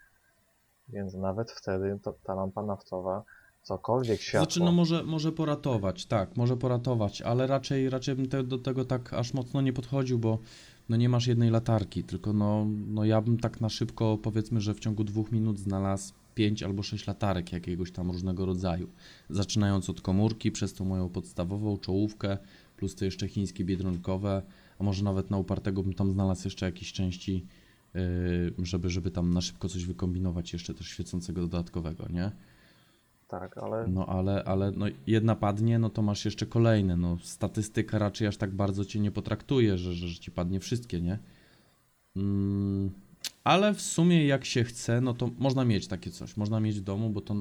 Więc 0.89 1.13
nawet 1.13 1.51
wtedy 1.51 1.99
to, 2.03 2.13
ta 2.23 2.35
lampa 2.35 2.63
naftowa, 2.63 3.23
cokolwiek 3.63 4.21
światło, 4.21 4.45
Znaczy, 4.45 4.59
no 4.59 4.71
może, 4.71 5.03
może 5.03 5.31
poratować, 5.31 6.05
tak, 6.05 6.37
może 6.37 6.57
poratować, 6.57 7.21
ale 7.21 7.47
raczej, 7.47 7.89
raczej 7.89 8.15
bym 8.15 8.29
te, 8.29 8.43
do 8.43 8.57
tego 8.57 8.85
tak 8.85 9.13
aż 9.13 9.33
mocno 9.33 9.61
nie 9.61 9.73
podchodził, 9.73 10.19
bo 10.19 10.39
no 10.89 10.97
nie 10.97 11.09
masz 11.09 11.27
jednej 11.27 11.49
latarki, 11.49 12.03
tylko 12.03 12.33
no, 12.33 12.65
no 12.87 13.05
ja 13.05 13.21
bym 13.21 13.39
tak 13.39 13.61
na 13.61 13.69
szybko, 13.69 14.17
powiedzmy, 14.17 14.61
że 14.61 14.73
w 14.73 14.79
ciągu 14.79 15.03
dwóch 15.03 15.31
minut 15.31 15.59
znalazł 15.59 16.13
pięć 16.33 16.63
albo 16.63 16.83
sześć 16.83 17.07
latarek 17.07 17.51
jakiegoś 17.51 17.91
tam 17.91 18.11
różnego 18.11 18.45
rodzaju. 18.45 18.89
Zaczynając 19.29 19.89
od 19.89 20.01
komórki, 20.01 20.51
przez 20.51 20.73
tą 20.73 20.85
moją 20.85 21.09
podstawową 21.09 21.77
czołówkę, 21.77 22.37
plus 22.77 22.95
te 22.95 23.05
jeszcze 23.05 23.27
chińskie 23.27 23.65
biedronkowe, 23.65 24.41
a 24.79 24.83
może 24.83 25.03
nawet 25.03 25.31
na 25.31 25.37
upartego 25.37 25.83
bym 25.83 25.93
tam 25.93 26.11
znalazł 26.11 26.47
jeszcze 26.47 26.65
jakieś 26.65 26.93
części, 26.93 27.45
yy, 27.93 28.01
żeby, 28.57 28.89
żeby 28.89 29.11
tam 29.11 29.33
na 29.33 29.41
szybko 29.41 29.69
coś 29.69 29.85
wykombinować 29.85 30.53
jeszcze 30.53 30.73
też 30.73 30.87
świecącego 30.87 31.41
dodatkowego, 31.41 32.07
nie? 32.09 32.31
tak, 33.39 33.57
ale 33.57 33.87
No 33.87 34.05
ale, 34.05 34.43
ale 34.43 34.71
no 34.71 34.85
jedna 35.07 35.35
padnie, 35.35 35.79
no 35.79 35.89
to 35.89 36.01
masz 36.01 36.25
jeszcze 36.25 36.45
kolejne. 36.45 36.97
No 36.97 37.17
statystyka 37.21 37.99
raczej 37.99 38.27
aż 38.27 38.37
tak 38.37 38.51
bardzo 38.51 38.85
cię 38.85 38.99
nie 38.99 39.11
potraktuje, 39.11 39.77
że, 39.77 39.93
że, 39.93 40.07
że 40.07 40.19
ci 40.19 40.31
padnie 40.31 40.59
wszystkie, 40.59 41.01
nie? 41.01 41.19
Mm, 42.15 42.91
ale 43.43 43.73
w 43.73 43.81
sumie 43.81 44.25
jak 44.25 44.45
się 44.45 44.63
chce, 44.63 45.01
no 45.01 45.13
to 45.13 45.29
można 45.37 45.65
mieć 45.65 45.87
takie 45.87 46.11
coś. 46.11 46.37
Można 46.37 46.59
mieć 46.59 46.79
w 46.79 46.83
domu, 46.83 47.09
bo 47.09 47.21
to 47.21 47.33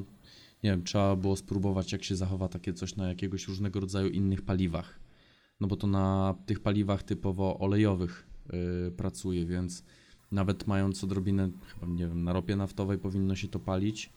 nie 0.62 0.70
wiem, 0.70 0.84
trzeba 0.84 1.16
było 1.16 1.36
spróbować, 1.36 1.92
jak 1.92 2.04
się 2.04 2.16
zachowa 2.16 2.48
takie 2.48 2.72
coś 2.72 2.96
na 2.96 3.08
jakiegoś 3.08 3.48
różnego 3.48 3.80
rodzaju 3.80 4.08
innych 4.08 4.42
paliwach. 4.42 5.00
No 5.60 5.68
bo 5.68 5.76
to 5.76 5.86
na 5.86 6.34
tych 6.46 6.60
paliwach 6.60 7.02
typowo 7.02 7.58
olejowych 7.58 8.26
yy, 8.52 8.92
pracuje, 8.96 9.46
więc 9.46 9.84
nawet 10.32 10.66
mając 10.66 11.04
odrobinę, 11.04 11.50
chyba 11.66 11.86
nie 11.86 12.08
wiem, 12.08 12.24
na 12.24 12.32
ropie 12.32 12.56
naftowej 12.56 12.98
powinno 12.98 13.36
się 13.36 13.48
to 13.48 13.58
palić. 13.60 14.10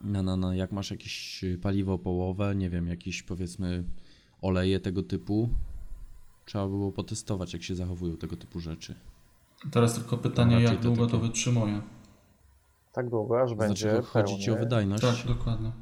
Na, 0.00 0.22
na, 0.22 0.36
na, 0.36 0.54
jak 0.54 0.72
masz 0.72 0.90
jakieś 0.90 1.44
y, 1.44 1.58
paliwo 1.58 1.92
opołowe, 1.92 2.54
nie 2.56 2.70
wiem, 2.70 2.86
jakieś 2.86 3.22
powiedzmy 3.22 3.84
oleje 4.40 4.80
tego 4.80 5.02
typu, 5.02 5.48
trzeba 6.44 6.68
było 6.68 6.92
potestować, 6.92 7.52
jak 7.52 7.62
się 7.62 7.74
zachowują 7.74 8.16
tego 8.16 8.36
typu 8.36 8.60
rzeczy. 8.60 8.94
Teraz 9.70 9.94
tylko 9.94 10.18
pytanie, 10.18 10.60
jak 10.60 10.76
to 10.76 10.82
długo 10.82 11.06
to 11.06 11.18
wytrzymuje. 11.18 11.82
Tak 12.92 13.10
długo, 13.10 13.42
aż 13.42 13.54
będzie 13.54 13.90
Znaczy, 13.90 14.06
chodzi 14.06 14.38
ci 14.38 14.50
o 14.50 14.56
wydajność? 14.56 15.02
Tak, 15.02 15.26
dokładnie. 15.26 15.72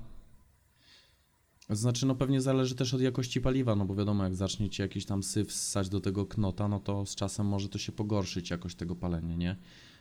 Znaczy, 1.70 2.06
no 2.06 2.14
pewnie 2.14 2.40
zależy 2.40 2.74
też 2.74 2.94
od 2.94 3.00
jakości 3.00 3.40
paliwa, 3.40 3.76
no 3.76 3.84
bo 3.84 3.94
wiadomo, 3.94 4.24
jak 4.24 4.34
zacznie 4.34 4.70
ci 4.70 4.82
jakiś 4.82 5.06
tam 5.06 5.22
syf 5.22 5.52
ssać 5.52 5.88
do 5.88 6.00
tego 6.00 6.26
knota, 6.26 6.68
no 6.68 6.80
to 6.80 7.06
z 7.06 7.14
czasem 7.14 7.46
może 7.46 7.68
to 7.68 7.78
się 7.78 7.92
pogorszyć 7.92 8.50
jakość 8.50 8.76
tego 8.76 8.96
palenia, 8.96 9.34
nie? 9.34 9.56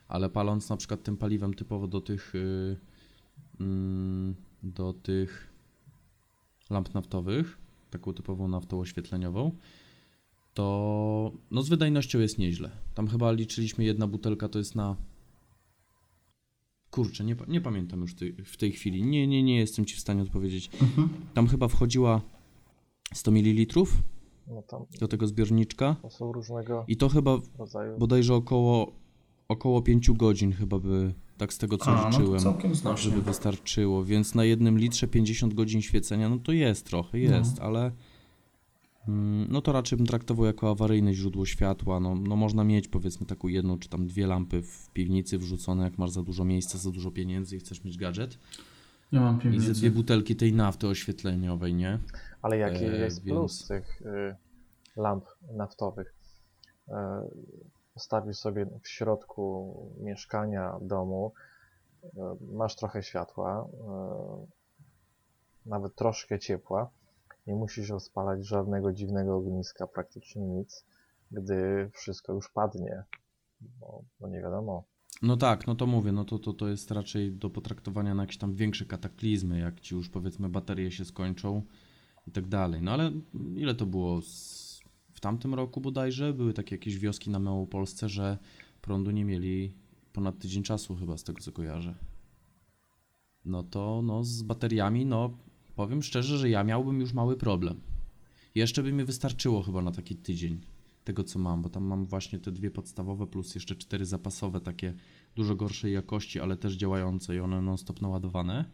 Ale 0.08 0.30
paląc 0.30 0.70
na 0.70 0.78
przykład 0.78 1.04
tym 1.04 1.18
paliwem 1.18 1.54
typowo 1.54 1.88
do 1.88 2.02
tych 2.02 2.34
yy, 2.34 2.78
mm, 3.60 4.36
do 4.64 4.94
tych 4.94 5.54
lamp 6.70 6.94
naftowych, 6.94 7.58
taką 7.90 8.14
typową 8.14 8.48
naftą 8.48 8.80
oświetleniową, 8.80 9.52
to 10.56 11.32
no 11.52 11.62
z 11.62 11.70
wydajnością 11.70 12.20
jest 12.20 12.38
nieźle. 12.38 12.72
Tam 12.94 13.08
chyba 13.08 13.32
liczyliśmy 13.32 13.84
jedna 13.84 14.08
butelka 14.08 14.50
to 14.50 14.60
jest 14.60 14.76
na 14.76 14.96
Kurczę, 16.92 17.24
nie, 17.24 17.36
nie 17.48 17.62
pamiętam 17.62 18.02
już 18.02 18.16
tej, 18.16 18.34
w 18.34 18.58
tej 18.58 18.72
chwili. 18.72 19.04
Nie, 19.04 19.28
nie, 19.28 19.44
nie 19.44 19.58
jestem 19.58 19.86
ci 19.86 19.96
w 19.96 20.00
stanie 20.00 20.22
odpowiedzieć. 20.22 20.70
Tam 21.34 21.48
chyba 21.48 21.68
wchodziła 21.68 22.22
100 23.14 23.32
ml 23.32 23.76
No 24.48 24.62
tam 24.62 24.86
do 25.00 25.08
tego 25.08 25.28
zbiorniczka 25.28 25.96
to 26.02 26.10
są 26.10 26.32
różnego 26.32 26.86
i 26.88 26.98
to 26.98 27.10
chyba 27.10 27.40
rodzaju. 27.58 27.98
bodajże 28.00 28.34
około, 28.36 28.92
około 29.48 29.82
5 29.82 30.12
godzin 30.12 30.52
chyba 30.54 30.80
by, 30.80 31.14
tak 31.38 31.54
z 31.54 31.58
tego 31.58 31.78
co 31.78 31.86
A, 31.86 32.02
no 32.02 32.10
liczyłem, 32.10 32.40
całkiem 32.40 32.76
znośnie. 32.76 33.12
żeby 33.12 33.22
wystarczyło, 33.22 34.04
więc 34.06 34.36
na 34.36 34.46
jednym 34.46 34.80
litrze 34.80 35.08
50 35.08 35.54
godzin 35.54 35.82
świecenia, 35.82 36.30
no 36.30 36.38
to 36.38 36.52
jest 36.52 36.86
trochę, 36.86 37.20
jest, 37.20 37.60
ale 37.60 37.80
mm, 37.80 37.94
no 39.50 39.62
to 39.62 39.72
raczej 39.72 39.98
bym 39.98 40.08
traktował 40.08 40.46
jako 40.46 40.70
awaryjne 40.70 41.14
źródło 41.14 41.46
światła, 41.46 42.00
no, 42.00 42.16
no 42.16 42.36
można 42.36 42.64
mieć 42.64 42.88
powiedzmy 42.88 43.26
taką 43.26 43.48
jedną 43.48 43.80
czy 43.80 43.90
tam 43.90 44.08
dwie 44.08 44.28
lampy 44.28 44.62
w 44.62 44.90
piwnicy 44.94 45.38
wrzucone, 45.38 45.84
jak 45.84 45.98
masz 45.98 46.10
za 46.10 46.24
dużo 46.24 46.46
miejsca, 46.46 46.78
za 46.78 46.92
dużo 46.92 47.12
pieniędzy 47.12 47.56
i 47.56 47.60
chcesz 47.60 47.84
mieć 47.84 47.98
gadżet 47.98 48.38
Nie 49.12 49.20
mam 49.20 49.36
i 49.38 49.42
ze 49.42 49.50
dwie 49.50 49.60
piwnicy. 49.60 49.92
butelki 49.92 50.36
tej 50.36 50.54
nafty 50.54 50.88
oświetleniowej, 50.88 51.74
nie? 51.74 52.00
Ale 52.42 52.58
jaki 52.58 52.86
E, 52.86 52.98
jest 52.98 53.24
plus 53.24 53.60
więc- 53.60 53.68
tych 53.68 54.02
y, 54.02 54.36
lamp 54.96 55.26
naftowych? 55.54 56.16
Postawisz 57.94 58.38
sobie 58.38 58.66
w 58.84 58.88
środku 58.88 59.76
mieszkania, 60.00 60.76
domu, 60.82 61.32
e, 62.04 62.10
masz 62.54 62.76
trochę 62.76 63.04
światła, 63.04 63.68
e, 63.88 64.46
nawet 65.66 65.96
troszkę 65.96 66.40
ciepła, 66.40 66.90
nie 67.48 67.56
musisz 67.56 67.90
rozpalać 67.90 68.48
żadnego 68.48 68.94
dziwnego 68.94 69.36
ogniska, 69.36 69.88
praktycznie 69.88 70.42
nic, 70.42 70.86
gdy 71.32 71.90
wszystko 71.94 72.34
już 72.34 72.50
padnie, 72.50 73.04
bo, 73.62 74.04
bo 74.20 74.28
nie 74.28 74.42
wiadomo. 74.42 74.84
No 75.22 75.38
tak, 75.38 75.68
no 75.68 75.76
to 75.76 75.88
mówię, 75.88 76.12
no 76.12 76.26
to, 76.26 76.40
to, 76.40 76.54
to 76.54 76.68
jest 76.68 76.92
raczej 76.92 77.32
do 77.32 77.50
potraktowania 77.50 78.16
na 78.16 78.24
jakieś 78.24 78.38
tam 78.38 78.56
większe 78.56 78.86
kataklizmy, 78.86 79.60
jak 79.60 79.80
ci 79.80 79.96
już 79.96 80.10
powiedzmy 80.10 80.50
baterie 80.50 80.92
się 80.92 81.06
skończą 81.06 81.62
i 82.28 82.32
tak 82.32 82.48
dalej. 82.48 82.82
No 82.82 82.92
ale 82.92 83.12
ile 83.56 83.76
to 83.76 83.86
było? 83.86 84.22
Z... 84.22 84.66
W 85.14 85.20
tamtym 85.20 85.54
roku 85.54 85.82
bodajże 85.82 86.34
były 86.34 86.54
takie 86.54 86.76
jakieś 86.76 86.98
wioski 86.98 87.30
na 87.30 87.40
Małopolsce, 87.40 88.10
że 88.10 88.38
prądu 88.82 89.12
nie 89.12 89.26
mieli 89.26 89.74
ponad 90.14 90.40
tydzień 90.40 90.64
czasu 90.64 90.96
chyba 90.96 91.18
z 91.18 91.24
tego 91.24 91.42
co 91.42 91.52
kojarzę. 91.52 91.96
No 93.46 93.64
to 93.64 94.02
no 94.04 94.24
z 94.24 94.42
bateriami, 94.42 95.06
no 95.06 95.38
powiem 95.76 96.04
szczerze, 96.04 96.38
że 96.38 96.50
ja 96.50 96.64
miałbym 96.64 97.00
już 97.00 97.14
mały 97.14 97.38
problem. 97.38 97.82
Jeszcze 98.56 98.84
by 98.84 98.94
mi 98.94 99.04
wystarczyło 99.04 99.64
chyba 99.64 99.82
na 99.82 99.92
taki 99.92 100.16
tydzień 100.16 100.62
tego 101.06 101.24
co 101.24 101.40
mam, 101.40 101.62
bo 101.62 101.70
tam 101.70 101.84
mam 101.84 102.06
właśnie 102.06 102.40
te 102.40 102.52
dwie 102.52 102.72
podstawowe 102.72 103.28
plus 103.28 103.56
jeszcze 103.56 103.76
cztery 103.76 104.06
zapasowe 104.06 104.62
takie 104.62 104.94
dużo 105.36 105.56
gorszej 105.56 105.94
jakości, 105.94 106.40
ale 106.40 106.58
też 106.58 106.74
działające 106.74 107.36
i 107.36 107.40
one 107.40 107.62
non 107.62 107.78
stop 107.78 108.02
naładowane. 108.02 108.66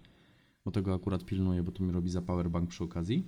Bo 0.65 0.71
tego 0.71 0.93
akurat 0.93 1.25
pilnuję, 1.25 1.63
bo 1.63 1.71
to 1.71 1.83
mi 1.83 1.91
robi 1.91 2.09
za 2.09 2.21
powerbank 2.21 2.69
przy 2.69 2.83
okazji. 2.83 3.23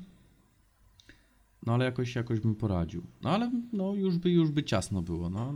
No 1.65 1.73
ale 1.73 1.85
jakoś, 1.85 2.15
jakoś 2.15 2.39
bym 2.39 2.55
poradził. 2.55 3.03
No 3.21 3.29
ale 3.29 3.51
no 3.73 3.93
już 3.93 4.17
by, 4.17 4.31
już 4.31 4.51
by 4.51 4.63
ciasno 4.63 5.01
było, 5.01 5.29
no. 5.29 5.53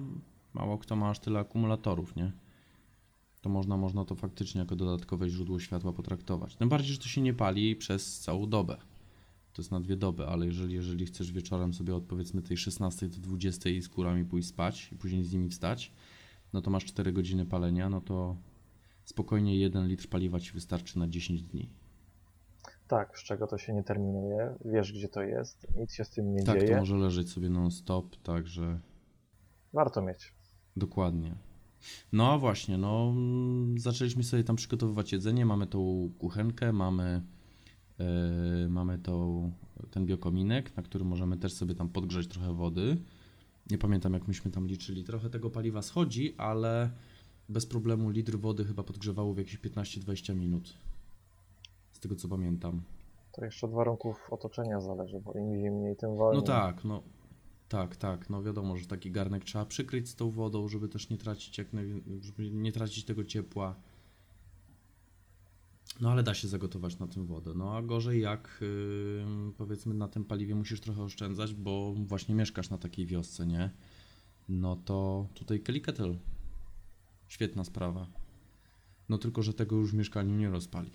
Mało 0.54 0.78
kto 0.78 0.96
ma 0.96 1.10
aż 1.10 1.20
tyle 1.20 1.40
akumulatorów, 1.40 2.16
nie? 2.16 2.32
To 3.48 3.52
można, 3.52 3.78
można 3.78 4.06
to 4.06 4.16
faktycznie 4.16 4.62
jako 4.62 4.76
dodatkowe 4.76 5.30
źródło 5.30 5.60
światła 5.60 5.94
potraktować. 5.94 6.56
Tym 6.56 6.70
bardziej, 6.70 6.94
że 6.94 7.00
to 7.00 7.08
się 7.08 7.22
nie 7.22 7.34
pali 7.34 7.76
przez 7.76 8.20
całą 8.20 8.50
dobę. 8.50 8.78
To 9.54 9.62
jest 9.62 9.72
na 9.72 9.80
dwie 9.80 9.98
doby, 9.98 10.26
ale 10.28 10.46
jeżeli, 10.46 10.74
jeżeli 10.74 11.06
chcesz 11.06 11.32
wieczorem 11.32 11.74
sobie 11.74 11.96
od 11.96 12.04
powiedzmy 12.04 12.42
tej 12.42 12.58
16 12.58 13.08
do 13.08 13.18
20 13.18 13.70
z 13.82 13.90
kurami 13.90 14.26
pójść 14.26 14.48
spać 14.48 14.90
i 14.92 14.96
później 14.96 15.24
z 15.24 15.34
nimi 15.34 15.50
wstać, 15.50 15.92
no 16.54 16.62
to 16.62 16.72
masz 16.72 16.86
4 16.86 17.12
godziny 17.14 17.46
palenia, 17.46 17.90
no 17.90 18.02
to 18.02 18.36
spokojnie 19.06 19.58
1 19.58 19.88
litr 19.88 20.10
paliwa 20.10 20.40
ci 20.40 20.52
wystarczy 20.52 21.00
na 21.00 21.08
10 21.08 21.42
dni. 21.42 21.70
Tak, 22.88 23.18
z 23.20 23.24
czego 23.24 23.48
to 23.48 23.58
się 23.58 23.74
nie 23.74 23.84
terminuje, 23.84 24.56
wiesz 24.66 24.94
gdzie 24.94 25.08
to 25.10 25.22
jest, 25.22 25.68
nic 25.76 25.94
się 25.94 26.06
z 26.06 26.10
tym 26.10 26.34
nie 26.34 26.44
Tak, 26.44 26.60
dzieje, 26.60 26.72
to 26.72 26.80
może 26.80 26.96
leżeć 26.98 27.30
sobie 27.30 27.50
non-stop, 27.50 28.16
także 28.24 28.80
warto 29.74 30.02
mieć. 30.02 30.34
dokładnie. 30.78 31.47
No 32.14 32.32
a 32.32 32.38
właśnie, 32.38 32.78
no 32.78 33.14
zaczęliśmy 33.78 34.24
sobie 34.24 34.44
tam 34.44 34.56
przygotowywać 34.56 35.12
jedzenie, 35.12 35.46
mamy 35.46 35.68
tą 35.68 36.10
kuchenkę, 36.20 36.74
mamy, 36.74 37.22
yy, 38.00 38.70
mamy 38.70 39.00
tą, 39.00 39.52
ten 39.92 40.06
biokominek, 40.06 40.78
na 40.78 40.84
którym 40.84 41.08
możemy 41.08 41.38
też 41.38 41.54
sobie 41.54 41.76
tam 41.76 41.90
podgrzać 41.90 42.28
trochę 42.28 42.54
wody. 42.54 42.98
Nie 43.72 43.78
pamiętam 43.78 44.14
jak 44.14 44.28
myśmy 44.28 44.52
tam 44.52 44.68
liczyli, 44.68 45.04
trochę 45.04 45.30
tego 45.30 45.50
paliwa 45.50 45.82
schodzi, 45.82 46.36
ale 46.38 46.90
bez 47.50 47.66
problemu 47.66 48.10
litr 48.10 48.40
wody 48.40 48.66
chyba 48.66 48.84
podgrzewało 48.84 49.34
w 49.34 49.38
jakieś 49.38 49.60
15-20 49.60 50.36
minut. 50.36 50.74
Z 51.92 52.00
tego 52.00 52.16
co 52.16 52.28
pamiętam. 52.28 52.82
To 53.32 53.46
jeszcze 53.46 53.68
od 53.68 53.74
warunków 53.74 54.28
otoczenia 54.32 54.82
zależy, 54.82 55.20
bo 55.20 55.34
im 55.34 55.56
zimniej, 55.56 55.96
tym 55.96 56.16
wolniej. 56.16 56.42
No 56.42 56.48
tak, 56.48 56.84
no 56.84 57.02
tak, 57.70 57.96
tak, 57.96 58.30
no 58.30 58.44
wiadomo, 58.44 58.78
że 58.78 58.86
taki 58.86 59.12
garnek 59.12 59.46
trzeba 59.46 59.66
przykryć 59.66 60.10
z 60.10 60.16
tą 60.16 60.32
wodą, 60.32 60.68
żeby 60.68 60.90
też 60.90 61.10
nie 61.10 61.18
tracić 61.18 61.58
jak 61.58 61.68
żeby 62.22 62.52
nie 62.52 62.72
tracić 62.72 63.06
tego 63.06 63.24
ciepła. 63.24 63.76
No 66.02 66.12
ale 66.12 66.24
da 66.24 66.34
się 66.34 66.48
zagotować 66.48 67.00
na 67.00 67.08
tym 67.08 67.26
wodę. 67.26 67.54
No 67.56 67.76
a 67.76 67.82
gorzej 67.82 68.22
jak 68.22 68.58
yy, 68.62 69.54
powiedzmy 69.58 69.94
na 69.94 70.08
tym 70.08 70.26
paliwie 70.26 70.56
musisz 70.56 70.80
trochę 70.80 71.04
oszczędzać, 71.04 71.54
bo 71.54 71.94
właśnie 71.98 72.36
mieszkasz 72.36 72.70
na 72.70 72.78
takiej 72.78 73.06
wiosce, 73.06 73.46
nie? 73.46 73.72
No 74.50 74.76
to 74.76 75.28
tutaj 75.34 75.60
Kelly 75.60 75.82
Kettle. 75.82 76.18
Świetna 77.28 77.64
sprawa. 77.64 78.08
No 79.10 79.18
tylko, 79.18 79.44
że 79.44 79.54
tego 79.54 79.76
już 79.76 79.92
w 79.92 79.96
mieszkaniu 79.96 80.36
nie 80.36 80.50
rozpali. 80.50 80.92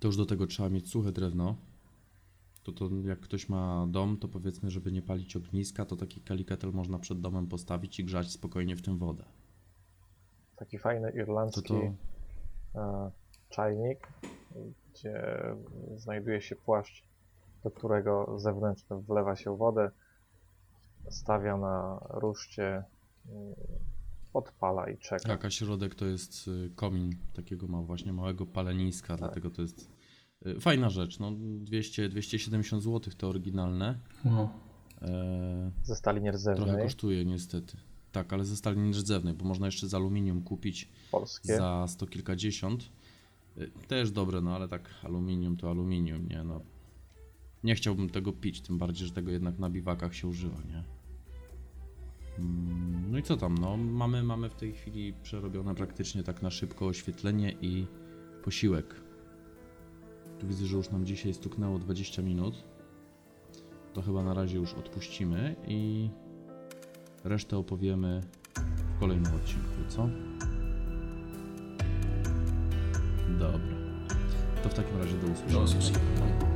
To 0.00 0.08
już 0.08 0.16
do 0.16 0.26
tego 0.26 0.46
trzeba 0.46 0.68
mieć 0.68 0.88
suche 0.88 1.12
drewno. 1.12 1.56
To, 2.64 2.72
to 2.72 2.90
jak 3.04 3.20
ktoś 3.20 3.48
ma 3.48 3.86
dom, 3.90 4.16
to 4.16 4.28
powiedzmy, 4.28 4.70
żeby 4.70 4.92
nie 4.92 5.02
palić 5.02 5.36
ogniska, 5.36 5.84
to 5.84 5.96
taki 5.96 6.20
kaliketel 6.20 6.72
można 6.72 6.98
przed 6.98 7.20
domem 7.20 7.46
postawić 7.46 8.00
i 8.00 8.04
grzać 8.04 8.30
spokojnie 8.30 8.76
w 8.76 8.82
tym 8.82 8.98
wodę. 8.98 9.24
Taki 10.56 10.78
fajny 10.78 11.12
To 11.12 11.18
irlandzki 11.18 11.62
to 11.62 11.94
e, 12.80 13.10
czajnik, 13.50 14.08
gdzie 14.92 15.36
znajduje 15.96 16.40
się 16.40 16.56
płaszcz, 16.56 17.04
do 17.64 17.70
którego 17.70 18.38
zewnętrzny 18.38 19.02
wlewa 19.02 19.36
się 19.36 19.56
wodę, 19.56 19.90
stawia 21.10 21.56
na 21.56 22.00
ruszcie, 22.10 22.84
mm, 23.30 23.54
odpala 24.34 24.90
i 24.90 24.98
czeka. 24.98 25.28
tak, 25.28 25.44
a 25.44 25.50
środek 25.50 25.94
to 25.94 26.06
jest 26.06 26.48
y, 26.48 26.70
komin 26.76 27.12
takiego 27.34 27.68
ma 27.68 27.82
właśnie 27.82 28.12
małego 28.12 28.46
paleniska, 28.46 29.16
dlatego 29.16 29.50
to 29.50 29.62
jest 29.62 29.93
fajna 30.60 30.90
rzecz. 30.90 31.18
No 31.18 31.32
200, 31.38 32.08
270 32.08 32.82
zł 32.82 33.12
to 33.18 33.28
oryginalne. 33.28 33.98
Wow. 34.24 34.48
E, 35.02 35.70
Ze 35.82 35.96
stali 35.96 36.16
trochę 36.16 36.24
nierdzewnej, 36.24 36.82
kosztuje 36.82 37.24
niestety. 37.24 37.76
Tak, 38.12 38.32
ale 38.32 38.44
ze 38.44 38.56
stali 38.56 38.78
nierdzewnej, 38.80 39.34
bo 39.34 39.44
można 39.44 39.66
jeszcze 39.66 39.88
z 39.88 39.94
aluminium 39.94 40.42
kupić 40.42 40.88
polskie. 41.10 41.56
za 41.56 41.86
sto 41.88 42.06
kilkadziesiąt. 42.06 42.90
Y, 43.58 43.70
Też 43.88 44.10
dobre, 44.10 44.40
no 44.40 44.54
ale 44.56 44.68
tak 44.68 44.90
aluminium 45.02 45.56
to 45.56 45.70
aluminium, 45.70 46.28
nie 46.28 46.44
no. 46.44 46.60
Nie 47.64 47.74
chciałbym 47.74 48.10
tego 48.10 48.32
pić, 48.32 48.60
tym 48.60 48.78
bardziej, 48.78 49.06
że 49.08 49.12
tego 49.12 49.30
jednak 49.30 49.58
na 49.58 49.70
biwakach 49.70 50.14
się 50.14 50.28
używa, 50.28 50.58
nie? 50.68 50.84
Mm, 52.38 53.10
No 53.12 53.18
i 53.18 53.22
co 53.22 53.36
tam, 53.36 53.58
no 53.58 53.76
mamy, 53.76 54.22
mamy 54.22 54.48
w 54.50 54.54
tej 54.54 54.72
chwili 54.72 55.12
przerobione 55.22 55.74
praktycznie 55.74 56.22
tak 56.22 56.42
na 56.42 56.50
szybko 56.50 56.86
oświetlenie 56.86 57.52
i 57.60 57.86
posiłek. 58.44 59.03
Tu 60.38 60.46
widzę, 60.46 60.66
że 60.66 60.76
już 60.76 60.90
nam 60.90 61.06
dzisiaj 61.06 61.34
stuknęło 61.34 61.78
20 61.78 62.22
minut. 62.22 62.64
To 63.92 64.02
chyba 64.02 64.22
na 64.22 64.34
razie 64.34 64.56
już 64.58 64.74
odpuścimy 64.74 65.56
i 65.68 66.10
resztę 67.24 67.58
opowiemy 67.58 68.20
w 68.96 69.00
kolejnym 69.00 69.34
odcinku, 69.34 69.68
co? 69.88 70.08
Dobra. 73.38 73.76
To 74.62 74.68
w 74.68 74.74
takim 74.74 74.98
razie 74.98 75.16
do 75.16 75.26
usłyszenia. 75.26 75.52
Do 75.52 75.62
usłyszenia. 75.62 76.53